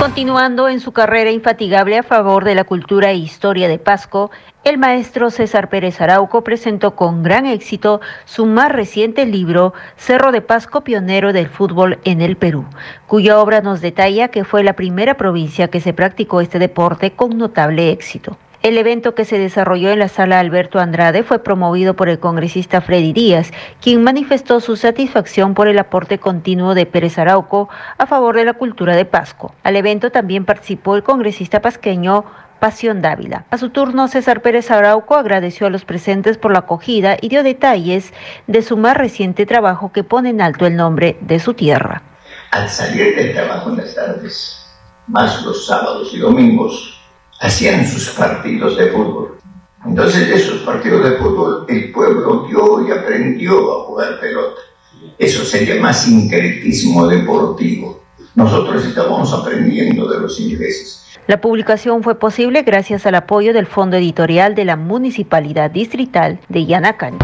Continuando 0.00 0.68
en 0.68 0.80
su 0.80 0.92
carrera 0.92 1.30
infatigable 1.30 1.96
a 1.96 2.02
favor 2.02 2.44
de 2.44 2.54
la 2.54 2.64
cultura 2.64 3.10
e 3.10 3.16
historia 3.16 3.68
de 3.68 3.78
Pasco, 3.78 4.30
el 4.64 4.76
maestro 4.76 5.30
César 5.30 5.68
Pérez 5.68 6.00
Arauco 6.00 6.42
presentó 6.44 6.96
con 6.96 7.22
gran 7.22 7.46
éxito 7.46 8.00
su 8.24 8.46
más 8.46 8.70
reciente 8.70 9.26
libro, 9.26 9.74
Cerro 9.96 10.32
de 10.32 10.40
Pasco, 10.40 10.82
pionero 10.82 11.32
del 11.32 11.48
fútbol 11.48 11.98
en 12.04 12.20
el 12.20 12.36
Perú, 12.36 12.66
cuya 13.06 13.40
obra 13.40 13.60
nos 13.60 13.80
detalla 13.80 14.28
que 14.28 14.44
fue 14.44 14.64
la 14.64 14.74
primera 14.74 15.14
provincia 15.14 15.68
que 15.68 15.80
se 15.80 15.94
practicó 15.94 16.40
este 16.40 16.58
deporte 16.58 17.12
con 17.12 17.38
notable 17.38 17.90
éxito. 17.90 18.36
El 18.62 18.78
evento 18.78 19.16
que 19.16 19.24
se 19.24 19.40
desarrolló 19.40 19.90
en 19.90 19.98
la 19.98 20.06
sala 20.06 20.38
Alberto 20.38 20.78
Andrade 20.78 21.24
fue 21.24 21.40
promovido 21.40 21.94
por 21.94 22.08
el 22.08 22.20
congresista 22.20 22.80
Freddy 22.80 23.12
Díaz, 23.12 23.50
quien 23.80 24.04
manifestó 24.04 24.60
su 24.60 24.76
satisfacción 24.76 25.54
por 25.54 25.66
el 25.66 25.80
aporte 25.80 26.18
continuo 26.18 26.74
de 26.74 26.86
Pérez 26.86 27.18
Arauco 27.18 27.68
a 27.98 28.06
favor 28.06 28.36
de 28.36 28.44
la 28.44 28.52
cultura 28.52 28.94
de 28.94 29.04
Pasco. 29.04 29.52
Al 29.64 29.74
evento 29.74 30.12
también 30.12 30.44
participó 30.44 30.94
el 30.94 31.02
congresista 31.02 31.60
pasqueño 31.60 32.24
Pasión 32.60 33.02
Dávila. 33.02 33.46
A 33.50 33.58
su 33.58 33.70
turno, 33.70 34.06
César 34.06 34.42
Pérez 34.42 34.70
Arauco 34.70 35.16
agradeció 35.16 35.66
a 35.66 35.70
los 35.70 35.84
presentes 35.84 36.38
por 36.38 36.52
la 36.52 36.60
acogida 36.60 37.16
y 37.20 37.30
dio 37.30 37.42
detalles 37.42 38.14
de 38.46 38.62
su 38.62 38.76
más 38.76 38.96
reciente 38.96 39.44
trabajo 39.44 39.90
que 39.90 40.04
pone 40.04 40.30
en 40.30 40.40
alto 40.40 40.66
el 40.66 40.76
nombre 40.76 41.16
de 41.20 41.40
su 41.40 41.54
tierra. 41.54 42.02
Al 42.52 42.68
salir 42.68 43.16
del 43.16 43.32
trabajo 43.32 43.70
en 43.70 43.78
las 43.78 43.92
tardes, 43.92 44.66
más 45.08 45.42
los 45.42 45.66
sábados 45.66 46.14
y 46.14 46.20
domingos, 46.20 47.01
hacían 47.42 47.84
sus 47.86 48.10
partidos 48.10 48.78
de 48.78 48.86
fútbol. 48.86 49.38
Entonces 49.84 50.28
de 50.28 50.36
esos 50.36 50.60
partidos 50.60 51.02
de 51.02 51.16
fútbol 51.18 51.66
el 51.68 51.90
pueblo 51.90 52.46
dio 52.48 52.86
y 52.86 52.92
aprendió 52.92 53.52
a 53.52 53.84
jugar 53.84 54.20
pelota. 54.20 54.60
Eso 55.18 55.44
se 55.44 55.66
llama 55.66 55.92
sincretismo 55.92 57.08
deportivo. 57.08 58.00
Nosotros 58.36 58.86
estábamos 58.86 59.32
aprendiendo 59.34 60.08
de 60.08 60.20
los 60.20 60.38
ingleses. 60.38 61.00
La 61.26 61.40
publicación 61.40 62.02
fue 62.02 62.18
posible 62.18 62.62
gracias 62.62 63.06
al 63.06 63.16
apoyo 63.16 63.52
del 63.52 63.66
Fondo 63.66 63.96
Editorial 63.96 64.54
de 64.54 64.64
la 64.64 64.76
Municipalidad 64.76 65.70
Distrital 65.70 66.40
de 66.48 66.66
Yanacán. 66.66 67.18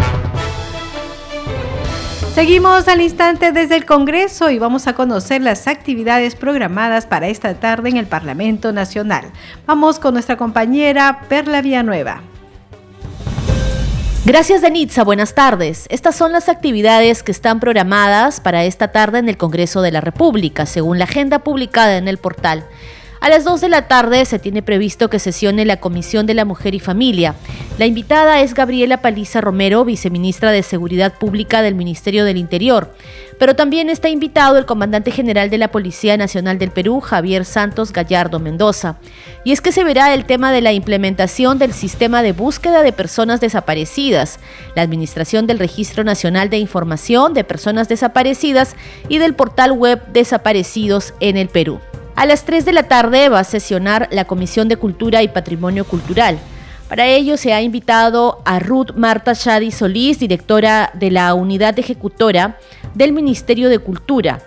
Seguimos 2.39 2.87
al 2.87 3.01
instante 3.01 3.51
desde 3.51 3.75
el 3.75 3.85
Congreso 3.85 4.49
y 4.49 4.61
vamos 4.61 4.87
a 4.87 4.93
conocer 4.93 5.43
las 5.43 5.67
actividades 5.67 6.37
programadas 6.37 7.05
para 7.05 7.27
esta 7.27 7.55
tarde 7.55 7.89
en 7.89 7.97
el 7.97 8.07
Parlamento 8.07 8.73
Nacional. 8.73 9.33
Vamos 9.67 9.99
con 9.99 10.15
nuestra 10.15 10.37
compañera 10.37 11.23
Perla 11.29 11.63
Villanueva. 11.63 12.23
Gracias, 14.25 14.63
Denitza. 14.63 15.03
Buenas 15.03 15.35
tardes. 15.35 15.87
Estas 15.91 16.15
son 16.15 16.31
las 16.31 16.49
actividades 16.49 17.25
que 17.25 17.33
están 17.33 17.59
programadas 17.59 18.39
para 18.39 18.63
esta 18.63 18.93
tarde 18.93 19.19
en 19.19 19.29
el 19.29 19.37
Congreso 19.37 19.83
de 19.83 19.91
la 19.91 20.01
República, 20.01 20.65
según 20.65 21.01
la 21.01 21.07
agenda 21.07 21.41
publicada 21.41 21.97
en 21.97 22.07
el 22.07 22.19
portal. 22.19 22.65
A 23.21 23.29
las 23.29 23.43
2 23.45 23.61
de 23.61 23.69
la 23.69 23.89
tarde 23.89 24.25
se 24.25 24.39
tiene 24.39 24.63
previsto 24.63 25.11
que 25.11 25.19
sesione 25.19 25.65
la 25.65 25.79
Comisión 25.79 26.27
de 26.27 26.35
la 26.35 26.45
Mujer 26.45 26.77
y 26.77 26.81
Familia. 26.81 27.35
La 27.77 27.87
invitada 27.87 28.41
es 28.41 28.55
Gabriela 28.55 29.03
Paliza 29.03 29.41
Romero, 29.41 29.85
viceministra 29.85 30.53
de 30.53 30.63
Seguridad 30.63 31.15
Pública 31.19 31.61
del 31.61 31.75
Ministerio 31.75 32.25
del 32.25 32.37
Interior. 32.37 32.95
Pero 33.39 33.57
también 33.57 33.91
está 33.91 34.09
invitado 34.09 34.57
el 34.57 34.67
comandante 34.67 35.11
general 35.11 35.51
de 35.51 35.59
la 35.59 35.71
Policía 35.71 36.17
Nacional 36.17 36.59
del 36.59 36.71
Perú, 36.71 37.01
Javier 37.01 37.45
Santos 37.45 37.93
Gallardo 37.93 38.39
Mendoza. 38.39 38.97
Y 39.45 39.51
es 39.51 39.61
que 39.61 39.73
se 39.73 39.85
verá 39.85 40.15
el 40.15 40.25
tema 40.25 40.53
de 40.53 40.61
la 40.61 40.73
implementación 40.73 41.59
del 41.59 41.73
sistema 41.73 42.23
de 42.23 42.33
búsqueda 42.33 42.83
de 42.83 42.93
personas 42.93 43.41
desaparecidas, 43.41 44.39
la 44.77 44.83
administración 44.83 45.47
del 45.49 45.59
Registro 45.59 46.05
Nacional 46.05 46.51
de 46.51 46.59
Información 46.59 47.35
de 47.35 47.45
Personas 47.45 47.89
Desaparecidas 47.89 48.77
y 49.09 49.19
del 49.19 49.35
portal 49.35 49.73
web 49.73 50.01
Desaparecidos 50.13 51.15
en 51.21 51.37
el 51.37 51.49
Perú. 51.49 51.81
A 52.19 52.27
las 52.27 52.45
3 52.45 52.65
de 52.65 52.73
la 52.73 52.83
tarde 52.83 53.29
va 53.29 53.39
a 53.39 53.45
sesionar 53.45 54.09
la 54.11 54.25
Comisión 54.25 54.67
de 54.67 54.77
Cultura 54.77 55.23
y 55.23 55.29
Patrimonio 55.29 55.85
Cultural. 55.85 56.37
Para 56.89 57.07
ello 57.07 57.37
se 57.37 57.53
ha 57.53 57.63
invitado 57.63 58.43
a 58.45 58.59
Ruth 58.59 58.91
Marta 58.97 59.35
Shadi 59.35 59.71
Solís, 59.71 60.19
directora 60.19 60.91
de 60.95 61.13
la 61.13 61.33
Unidad 61.35 61.79
Ejecutora 61.79 62.59
del 62.93 63.13
Ministerio 63.13 63.69
de 63.69 63.79
Cultura. 63.79 64.43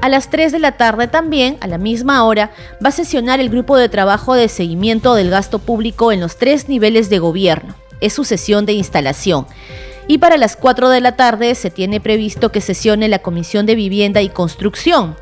A 0.00 0.08
las 0.08 0.30
3 0.30 0.50
de 0.50 0.60
la 0.60 0.78
tarde 0.78 1.06
también, 1.06 1.58
a 1.60 1.66
la 1.66 1.76
misma 1.76 2.24
hora, 2.24 2.52
va 2.82 2.88
a 2.88 2.92
sesionar 2.92 3.38
el 3.38 3.50
grupo 3.50 3.76
de 3.76 3.90
trabajo 3.90 4.32
de 4.32 4.48
seguimiento 4.48 5.14
del 5.14 5.28
gasto 5.28 5.58
público 5.58 6.10
en 6.10 6.20
los 6.20 6.38
tres 6.38 6.70
niveles 6.70 7.10
de 7.10 7.18
gobierno. 7.18 7.74
Es 8.00 8.14
su 8.14 8.24
sesión 8.24 8.64
de 8.64 8.72
instalación. 8.72 9.46
Y 10.08 10.18
para 10.18 10.38
las 10.38 10.56
4 10.56 10.88
de 10.88 11.02
la 11.02 11.16
tarde 11.16 11.54
se 11.54 11.68
tiene 11.68 12.00
previsto 12.00 12.50
que 12.50 12.62
sesione 12.62 13.08
la 13.08 13.18
Comisión 13.18 13.66
de 13.66 13.74
Vivienda 13.74 14.22
y 14.22 14.30
Construcción. 14.30 15.16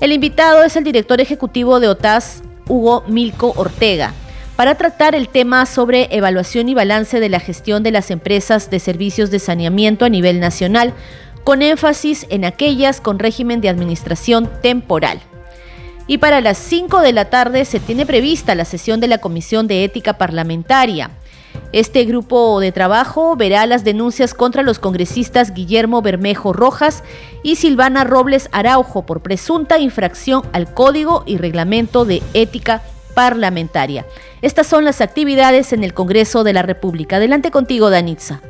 El 0.00 0.12
invitado 0.12 0.64
es 0.64 0.76
el 0.76 0.84
director 0.84 1.20
ejecutivo 1.20 1.80
de 1.80 1.88
OTAS, 1.88 2.42
Hugo 2.68 3.04
Milco 3.06 3.52
Ortega 3.56 4.14
para 4.56 4.76
tratar 4.76 5.14
el 5.14 5.28
tema 5.28 5.66
sobre 5.66 6.08
evaluación 6.14 6.68
y 6.68 6.74
balance 6.74 7.18
de 7.20 7.28
la 7.28 7.40
gestión 7.40 7.82
de 7.82 7.90
las 7.90 8.10
empresas 8.10 8.70
de 8.70 8.78
servicios 8.78 9.30
de 9.30 9.38
saneamiento 9.38 10.04
a 10.04 10.08
nivel 10.08 10.40
nacional, 10.40 10.94
con 11.42 11.60
énfasis 11.62 12.26
en 12.30 12.44
aquellas 12.44 13.00
con 13.00 13.18
régimen 13.18 13.60
de 13.60 13.68
administración 13.68 14.50
temporal. 14.62 15.20
Y 16.06 16.18
para 16.18 16.40
las 16.40 16.58
5 16.58 17.00
de 17.00 17.12
la 17.12 17.30
tarde 17.30 17.64
se 17.64 17.80
tiene 17.80 18.06
prevista 18.06 18.54
la 18.54 18.64
sesión 18.64 19.00
de 19.00 19.08
la 19.08 19.18
Comisión 19.18 19.66
de 19.66 19.84
Ética 19.84 20.18
Parlamentaria. 20.18 21.10
Este 21.72 22.04
grupo 22.04 22.60
de 22.60 22.70
trabajo 22.72 23.36
verá 23.36 23.66
las 23.66 23.82
denuncias 23.82 24.32
contra 24.32 24.62
los 24.62 24.78
congresistas 24.78 25.52
Guillermo 25.52 26.02
Bermejo 26.02 26.52
Rojas 26.52 27.02
y 27.42 27.56
Silvana 27.56 28.04
Robles 28.04 28.48
Araujo 28.52 29.06
por 29.06 29.22
presunta 29.22 29.78
infracción 29.78 30.42
al 30.52 30.72
Código 30.72 31.24
y 31.26 31.36
Reglamento 31.36 32.04
de 32.04 32.22
Ética 32.32 32.82
Parlamentaria. 33.14 34.06
Estas 34.42 34.66
son 34.66 34.84
las 34.84 35.00
actividades 35.00 35.72
en 35.72 35.84
el 35.84 35.94
Congreso 35.94 36.44
de 36.44 36.52
la 36.52 36.62
República. 36.62 37.16
Adelante 37.16 37.50
contigo, 37.50 37.90
Danitza. 37.90 38.40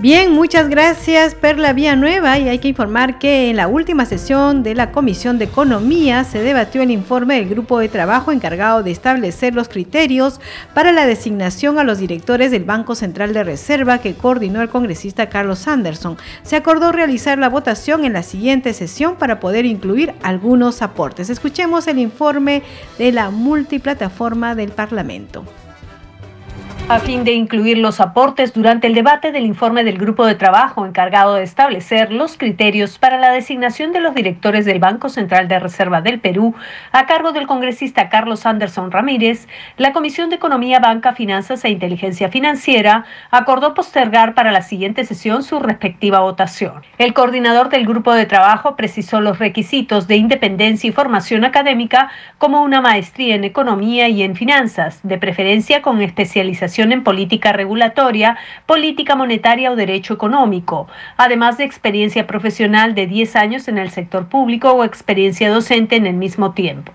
Bien, 0.00 0.32
muchas 0.32 0.70
gracias 0.70 1.34
Perla 1.34 1.74
Nueva 1.94 2.38
y 2.38 2.48
hay 2.48 2.58
que 2.58 2.68
informar 2.68 3.18
que 3.18 3.50
en 3.50 3.56
la 3.56 3.68
última 3.68 4.06
sesión 4.06 4.62
de 4.62 4.74
la 4.74 4.92
Comisión 4.92 5.36
de 5.36 5.44
Economía 5.44 6.24
se 6.24 6.40
debatió 6.40 6.80
el 6.80 6.90
informe 6.90 7.34
del 7.34 7.50
grupo 7.50 7.78
de 7.78 7.90
trabajo 7.90 8.32
encargado 8.32 8.82
de 8.82 8.92
establecer 8.92 9.54
los 9.54 9.68
criterios 9.68 10.40
para 10.72 10.92
la 10.92 11.04
designación 11.04 11.78
a 11.78 11.84
los 11.84 11.98
directores 11.98 12.50
del 12.50 12.64
Banco 12.64 12.94
Central 12.94 13.34
de 13.34 13.44
Reserva 13.44 13.98
que 13.98 14.14
coordinó 14.14 14.62
el 14.62 14.70
congresista 14.70 15.28
Carlos 15.28 15.68
Anderson. 15.68 16.16
Se 16.44 16.56
acordó 16.56 16.92
realizar 16.92 17.36
la 17.36 17.50
votación 17.50 18.06
en 18.06 18.14
la 18.14 18.22
siguiente 18.22 18.72
sesión 18.72 19.16
para 19.16 19.38
poder 19.38 19.66
incluir 19.66 20.14
algunos 20.22 20.80
aportes. 20.80 21.28
Escuchemos 21.28 21.86
el 21.88 21.98
informe 21.98 22.62
de 22.96 23.12
la 23.12 23.28
multiplataforma 23.28 24.54
del 24.54 24.70
Parlamento 24.70 25.44
a 26.90 26.98
fin 26.98 27.22
de 27.22 27.30
incluir 27.30 27.78
los 27.78 28.00
aportes 28.00 28.52
durante 28.52 28.88
el 28.88 28.94
debate 28.94 29.30
del 29.30 29.46
informe 29.46 29.84
del 29.84 29.96
grupo 29.96 30.26
de 30.26 30.34
trabajo 30.34 30.84
encargado 30.84 31.36
de 31.36 31.44
establecer 31.44 32.10
los 32.10 32.36
criterios 32.36 32.98
para 32.98 33.16
la 33.16 33.30
designación 33.30 33.92
de 33.92 34.00
los 34.00 34.12
directores 34.12 34.64
del 34.64 34.80
Banco 34.80 35.08
Central 35.08 35.46
de 35.46 35.60
Reserva 35.60 36.00
del 36.00 36.18
Perú 36.18 36.52
a 36.90 37.06
cargo 37.06 37.30
del 37.30 37.46
congresista 37.46 38.08
Carlos 38.08 38.44
Anderson 38.44 38.90
Ramírez, 38.90 39.46
la 39.76 39.92
Comisión 39.92 40.30
de 40.30 40.34
Economía, 40.34 40.80
Banca, 40.80 41.12
Finanzas 41.12 41.64
e 41.64 41.70
Inteligencia 41.70 42.28
Financiera 42.28 43.04
acordó 43.30 43.72
postergar 43.72 44.34
para 44.34 44.50
la 44.50 44.62
siguiente 44.62 45.04
sesión 45.04 45.44
su 45.44 45.60
respectiva 45.60 46.18
votación. 46.18 46.82
El 46.98 47.14
coordinador 47.14 47.68
del 47.68 47.86
grupo 47.86 48.12
de 48.14 48.26
trabajo 48.26 48.74
precisó 48.74 49.20
los 49.20 49.38
requisitos 49.38 50.08
de 50.08 50.16
independencia 50.16 50.88
y 50.88 50.92
formación 50.92 51.44
académica 51.44 52.10
como 52.38 52.64
una 52.64 52.80
maestría 52.80 53.36
en 53.36 53.44
economía 53.44 54.08
y 54.08 54.24
en 54.24 54.34
finanzas, 54.34 54.98
de 55.04 55.18
preferencia 55.18 55.82
con 55.82 56.02
especialización 56.02 56.79
en 56.82 57.04
política 57.04 57.52
regulatoria, 57.52 58.36
política 58.66 59.14
monetaria 59.14 59.70
o 59.70 59.76
derecho 59.76 60.14
económico, 60.14 60.88
además 61.16 61.58
de 61.58 61.64
experiencia 61.64 62.26
profesional 62.26 62.94
de 62.94 63.06
10 63.06 63.36
años 63.36 63.68
en 63.68 63.78
el 63.78 63.90
sector 63.90 64.28
público 64.28 64.72
o 64.72 64.84
experiencia 64.84 65.50
docente 65.50 65.96
en 65.96 66.06
el 66.06 66.14
mismo 66.14 66.52
tiempo. 66.52 66.92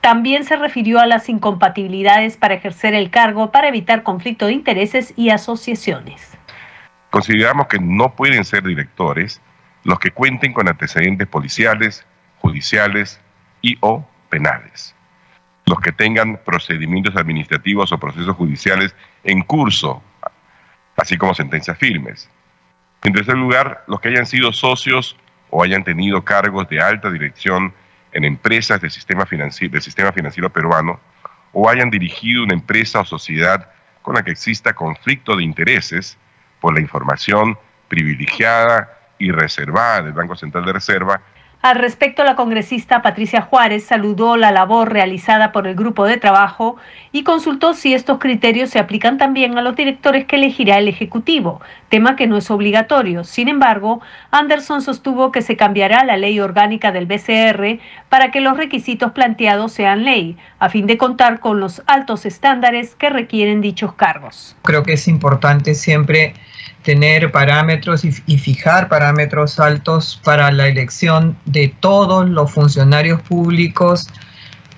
También 0.00 0.44
se 0.44 0.56
refirió 0.56 1.00
a 1.00 1.06
las 1.06 1.28
incompatibilidades 1.28 2.36
para 2.36 2.54
ejercer 2.54 2.94
el 2.94 3.10
cargo 3.10 3.50
para 3.50 3.68
evitar 3.68 4.02
conflicto 4.02 4.46
de 4.46 4.52
intereses 4.52 5.12
y 5.16 5.30
asociaciones. 5.30 6.36
Consideramos 7.10 7.66
que 7.66 7.78
no 7.78 8.14
pueden 8.14 8.44
ser 8.44 8.62
directores 8.62 9.40
los 9.84 9.98
que 9.98 10.10
cuenten 10.10 10.52
con 10.52 10.68
antecedentes 10.68 11.26
policiales, 11.28 12.06
judiciales 12.40 13.20
y 13.62 13.76
o 13.80 14.04
penales 14.28 14.95
los 15.66 15.80
que 15.80 15.92
tengan 15.92 16.38
procedimientos 16.44 17.16
administrativos 17.16 17.90
o 17.90 17.98
procesos 17.98 18.36
judiciales 18.36 18.94
en 19.24 19.42
curso, 19.42 20.02
así 20.96 21.16
como 21.16 21.34
sentencias 21.34 21.76
firmes. 21.76 22.30
En 23.02 23.12
tercer 23.12 23.36
lugar, 23.36 23.84
los 23.88 24.00
que 24.00 24.08
hayan 24.08 24.26
sido 24.26 24.52
socios 24.52 25.16
o 25.50 25.62
hayan 25.62 25.84
tenido 25.84 26.24
cargos 26.24 26.68
de 26.68 26.80
alta 26.80 27.10
dirección 27.10 27.74
en 28.12 28.24
empresas 28.24 28.80
del 28.80 28.90
sistema, 28.90 29.26
financiero, 29.26 30.52
peruano 30.52 31.00
o 31.52 31.68
hayan 31.68 31.90
dirigido 31.90 32.44
una 32.44 32.54
empresa 32.54 33.00
o 33.00 33.04
sociedad 33.04 33.68
con 34.02 34.14
la 34.14 34.22
que 34.22 34.30
exista 34.30 34.74
conflicto 34.74 35.36
de 35.36 35.42
intereses 35.42 36.16
por 36.60 36.74
la 36.74 36.80
información 36.80 37.58
privilegiada 37.88 38.98
y 39.18 39.30
reservada 39.32 40.02
del 40.02 40.12
Banco 40.12 40.36
Central 40.36 40.64
de 40.64 40.72
Reserva 40.74 41.22
al 41.70 41.78
respecto, 41.78 42.22
la 42.22 42.36
congresista 42.36 43.02
Patricia 43.02 43.42
Juárez 43.42 43.84
saludó 43.84 44.36
la 44.36 44.52
labor 44.52 44.92
realizada 44.92 45.50
por 45.50 45.66
el 45.66 45.74
grupo 45.74 46.04
de 46.06 46.16
trabajo 46.16 46.76
y 47.10 47.24
consultó 47.24 47.74
si 47.74 47.92
estos 47.92 48.20
criterios 48.20 48.70
se 48.70 48.78
aplican 48.78 49.18
también 49.18 49.58
a 49.58 49.62
los 49.62 49.74
directores 49.74 50.26
que 50.26 50.36
elegirá 50.36 50.78
el 50.78 50.86
Ejecutivo, 50.86 51.60
tema 51.88 52.14
que 52.14 52.28
no 52.28 52.36
es 52.36 52.52
obligatorio. 52.52 53.24
Sin 53.24 53.48
embargo, 53.48 54.00
Anderson 54.30 54.80
sostuvo 54.80 55.32
que 55.32 55.42
se 55.42 55.56
cambiará 55.56 56.04
la 56.04 56.16
ley 56.16 56.38
orgánica 56.38 56.92
del 56.92 57.06
BCR 57.06 57.80
para 58.08 58.30
que 58.30 58.40
los 58.40 58.56
requisitos 58.56 59.10
planteados 59.10 59.72
sean 59.72 60.04
ley, 60.04 60.36
a 60.60 60.68
fin 60.68 60.86
de 60.86 60.96
contar 60.96 61.40
con 61.40 61.58
los 61.58 61.82
altos 61.86 62.26
estándares 62.26 62.94
que 62.94 63.10
requieren 63.10 63.60
dichos 63.60 63.92
cargos. 63.94 64.56
Creo 64.62 64.84
que 64.84 64.92
es 64.92 65.08
importante 65.08 65.74
siempre 65.74 66.34
tener 66.86 67.32
parámetros 67.32 68.04
y, 68.04 68.12
fijar 68.38 68.88
parámetros 68.88 69.58
altos 69.58 70.20
para 70.22 70.52
la 70.52 70.68
elección 70.68 71.36
de 71.44 71.74
todos 71.80 72.28
los 72.28 72.52
funcionarios 72.52 73.20
públicos 73.22 74.08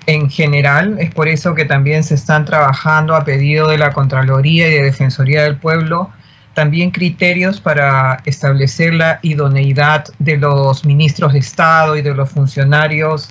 en 0.07 0.27
general. 0.27 0.97
Es 0.99 1.13
por 1.13 1.27
eso 1.27 1.53
que 1.53 1.65
también 1.65 2.03
se 2.03 2.15
están 2.15 2.45
trabajando 2.45 3.15
a 3.15 3.23
pedido 3.23 3.67
de 3.67 3.77
la 3.77 3.93
Contraloría 3.93 4.67
y 4.67 4.73
de 4.73 4.81
Defensoría 4.81 5.43
del 5.43 5.57
Pueblo 5.57 6.09
también 6.55 6.89
criterios 6.89 7.61
para 7.61 8.21
establecer 8.25 8.95
la 8.95 9.19
idoneidad 9.21 10.05
de 10.17 10.37
los 10.37 10.85
ministros 10.85 11.33
de 11.33 11.39
Estado 11.39 11.95
y 11.95 12.01
de 12.01 12.15
los 12.15 12.31
funcionarios 12.31 13.29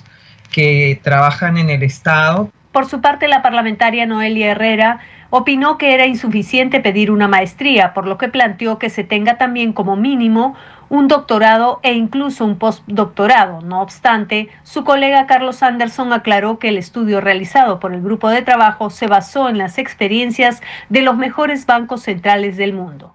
que 0.51 1.01
trabajan 1.03 1.57
en 1.57 1.69
el 1.69 1.83
Estado. 1.83 2.49
Por 2.79 2.87
su 2.87 3.01
parte, 3.01 3.27
la 3.27 3.41
parlamentaria 3.41 4.05
Noelia 4.05 4.51
Herrera 4.51 4.99
opinó 5.31 5.77
que 5.77 5.93
era 5.93 6.05
insuficiente 6.05 6.79
pedir 6.79 7.11
una 7.11 7.27
maestría, 7.27 7.93
por 7.93 8.07
lo 8.07 8.17
que 8.17 8.29
planteó 8.29 8.79
que 8.79 8.89
se 8.89 9.03
tenga 9.03 9.37
también 9.37 9.73
como 9.73 9.97
mínimo 9.97 10.55
un 10.87 11.09
doctorado 11.09 11.81
e 11.83 11.91
incluso 11.91 12.45
un 12.45 12.57
postdoctorado. 12.57 13.59
No 13.59 13.81
obstante, 13.81 14.47
su 14.63 14.85
colega 14.85 15.27
Carlos 15.27 15.61
Anderson 15.61 16.13
aclaró 16.13 16.57
que 16.57 16.69
el 16.69 16.77
estudio 16.77 17.19
realizado 17.19 17.81
por 17.81 17.93
el 17.93 18.01
grupo 18.01 18.29
de 18.29 18.43
trabajo 18.43 18.89
se 18.89 19.07
basó 19.07 19.49
en 19.49 19.57
las 19.57 19.77
experiencias 19.77 20.61
de 20.87 21.01
los 21.01 21.17
mejores 21.17 21.65
bancos 21.65 22.03
centrales 22.03 22.55
del 22.55 22.71
mundo. 22.71 23.13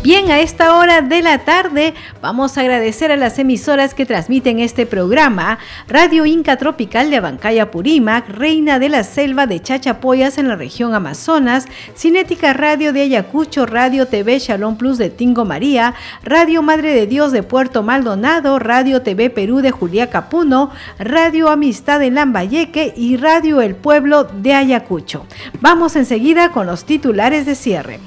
Bien, 0.00 0.30
a 0.30 0.38
esta 0.38 0.76
hora 0.76 1.00
de 1.00 1.22
la 1.22 1.40
tarde 1.40 1.92
vamos 2.22 2.56
a 2.56 2.60
agradecer 2.60 3.10
a 3.10 3.16
las 3.16 3.36
emisoras 3.40 3.94
que 3.94 4.06
transmiten 4.06 4.60
este 4.60 4.86
programa. 4.86 5.58
Radio 5.88 6.24
Inca 6.24 6.56
Tropical 6.56 7.10
de 7.10 7.16
Abancaya 7.16 7.72
Purímac, 7.72 8.28
Reina 8.28 8.78
de 8.78 8.90
la 8.90 9.02
Selva 9.02 9.48
de 9.48 9.60
Chachapoyas 9.60 10.38
en 10.38 10.46
la 10.46 10.54
región 10.54 10.94
Amazonas, 10.94 11.66
Cinética 11.96 12.52
Radio 12.52 12.92
de 12.92 13.02
Ayacucho, 13.02 13.66
Radio 13.66 14.06
TV 14.06 14.38
Shalom 14.38 14.78
Plus 14.78 14.98
de 14.98 15.10
Tingo 15.10 15.44
María, 15.44 15.94
Radio 16.22 16.62
Madre 16.62 16.94
de 16.94 17.08
Dios 17.08 17.32
de 17.32 17.42
Puerto 17.42 17.82
Maldonado, 17.82 18.60
Radio 18.60 19.02
TV 19.02 19.30
Perú 19.30 19.62
de 19.62 19.72
Julia 19.72 20.10
Capuno, 20.10 20.70
Radio 21.00 21.48
Amistad 21.48 22.04
en 22.04 22.14
Lambayeque 22.14 22.94
y 22.96 23.16
Radio 23.16 23.60
El 23.60 23.74
Pueblo 23.74 24.22
de 24.22 24.54
Ayacucho. 24.54 25.26
Vamos 25.60 25.96
enseguida 25.96 26.52
con 26.52 26.68
los 26.68 26.84
titulares 26.84 27.46
de 27.46 27.56
cierre. 27.56 27.98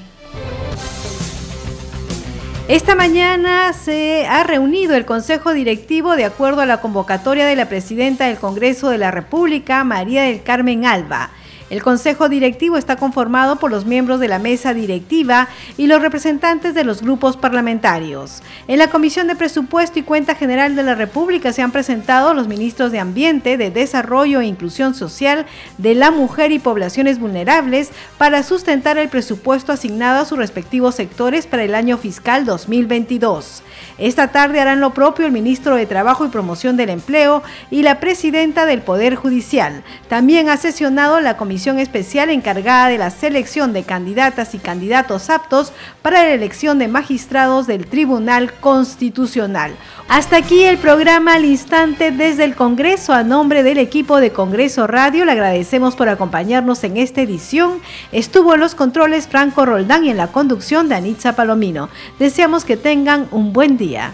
Esta 2.72 2.96
mañana 2.96 3.74
se 3.74 4.26
ha 4.28 4.46
reunido 4.46 4.96
el 4.96 5.04
Consejo 5.04 5.52
Directivo 5.52 6.16
de 6.16 6.24
acuerdo 6.24 6.62
a 6.62 6.66
la 6.66 6.80
convocatoria 6.80 7.46
de 7.46 7.58
la 7.58 7.68
presidenta 7.68 8.28
del 8.28 8.38
Congreso 8.38 8.90
de 8.90 8.98
la 8.98 9.12
República, 9.12 9.84
María 9.84 10.24
del 10.24 10.42
Carmen 10.42 10.86
Alba. 10.86 11.32
El 11.72 11.82
Consejo 11.82 12.28
Directivo 12.28 12.76
está 12.76 12.98
conformado 12.98 13.56
por 13.56 13.72
los 13.72 13.86
miembros 13.86 14.20
de 14.20 14.28
la 14.28 14.40
mesa 14.40 14.74
directiva 14.74 15.48
y 15.78 15.88
los 15.88 16.02
representantes 16.02 16.74
de 16.74 16.84
los 16.84 17.02
grupos 17.02 17.38
parlamentarios. 17.38 18.44
En 18.68 18.78
la 18.78 18.90
Comisión 18.90 19.28
de 19.28 19.38
Presupuesto 19.38 19.98
y 19.98 20.04
Cuenta 20.04 20.36
General 20.36 20.76
de 20.76 20.84
la 20.84 20.96
República 20.96 21.54
se 21.54 21.62
han 21.62 21.72
presentado 21.72 22.34
los 22.34 22.50
ministros 22.50 22.92
de 22.92 23.00
Ambiente, 23.00 23.56
de 23.56 23.72
Desarrollo 23.72 24.42
e 24.42 24.48
Inclusión 24.48 24.94
Social, 24.94 25.46
de 25.78 25.96
la 25.96 26.12
Mujer 26.12 26.52
y 26.52 26.60
Poblaciones 26.60 27.20
Vulnerables 27.20 27.92
para 28.18 28.44
sustentar 28.44 28.98
el 28.98 29.08
presupuesto 29.08 29.72
asignado 29.72 30.24
a 30.24 30.26
sus 30.26 30.38
respectivos 30.38 30.96
sectores 30.96 31.48
para 31.48 31.64
el 31.64 31.74
año 31.74 31.98
fiscal 31.98 32.44
2022. 32.44 33.64
Esta 33.98 34.28
tarde 34.28 34.60
harán 34.60 34.82
lo 34.82 34.94
propio 34.94 35.26
el 35.26 35.32
ministro 35.32 35.76
de 35.76 35.86
Trabajo 35.86 36.26
y 36.26 36.30
Promoción 36.30 36.76
del 36.76 36.90
Empleo 36.90 37.44
y 37.70 37.84
la 37.84 38.02
presidenta 38.02 38.66
del 38.66 38.82
Poder 38.82 39.16
Judicial. 39.16 39.84
También 40.10 40.50
ha 40.50 40.58
sesionado 40.58 41.22
la 41.22 41.38
especial 41.70 42.30
encargada 42.30 42.88
de 42.88 42.98
la 42.98 43.12
selección 43.12 43.72
de 43.72 43.84
candidatas 43.84 44.56
y 44.56 44.58
candidatos 44.58 45.30
aptos 45.30 45.72
para 46.02 46.24
la 46.24 46.34
elección 46.34 46.80
de 46.80 46.88
magistrados 46.88 47.68
del 47.68 47.86
Tribunal 47.86 48.52
Constitucional. 48.54 49.76
Hasta 50.10 50.38
aquí 50.38 50.64
el 50.64 50.78
programa 50.78 51.36
al 51.36 51.46
instante 51.46 52.12
desde 52.12 52.46
el 52.46 52.56
Congreso. 52.56 53.14
A 53.14 53.24
nombre 53.24 53.64
del 53.64 53.78
equipo 53.78 54.20
de 54.20 54.32
Congreso 54.32 54.88
Radio, 54.88 55.24
le 55.24 55.34
agradecemos 55.34 55.96
por 55.96 56.10
acompañarnos 56.10 56.84
en 56.84 56.98
esta 56.98 57.22
edición. 57.22 57.80
Estuvo 58.12 58.56
en 58.56 58.60
los 58.60 58.76
controles 58.76 59.28
Franco 59.28 59.66
Roldán 59.66 60.04
y 60.06 60.10
en 60.10 60.18
la 60.18 60.28
conducción 60.28 60.90
de 60.90 60.96
Anitza 60.96 61.36
Palomino. 61.36 61.90
Deseamos 62.18 62.66
que 62.66 62.78
tengan 62.78 63.28
un 63.32 63.54
buen 63.54 63.78
día. 63.78 64.14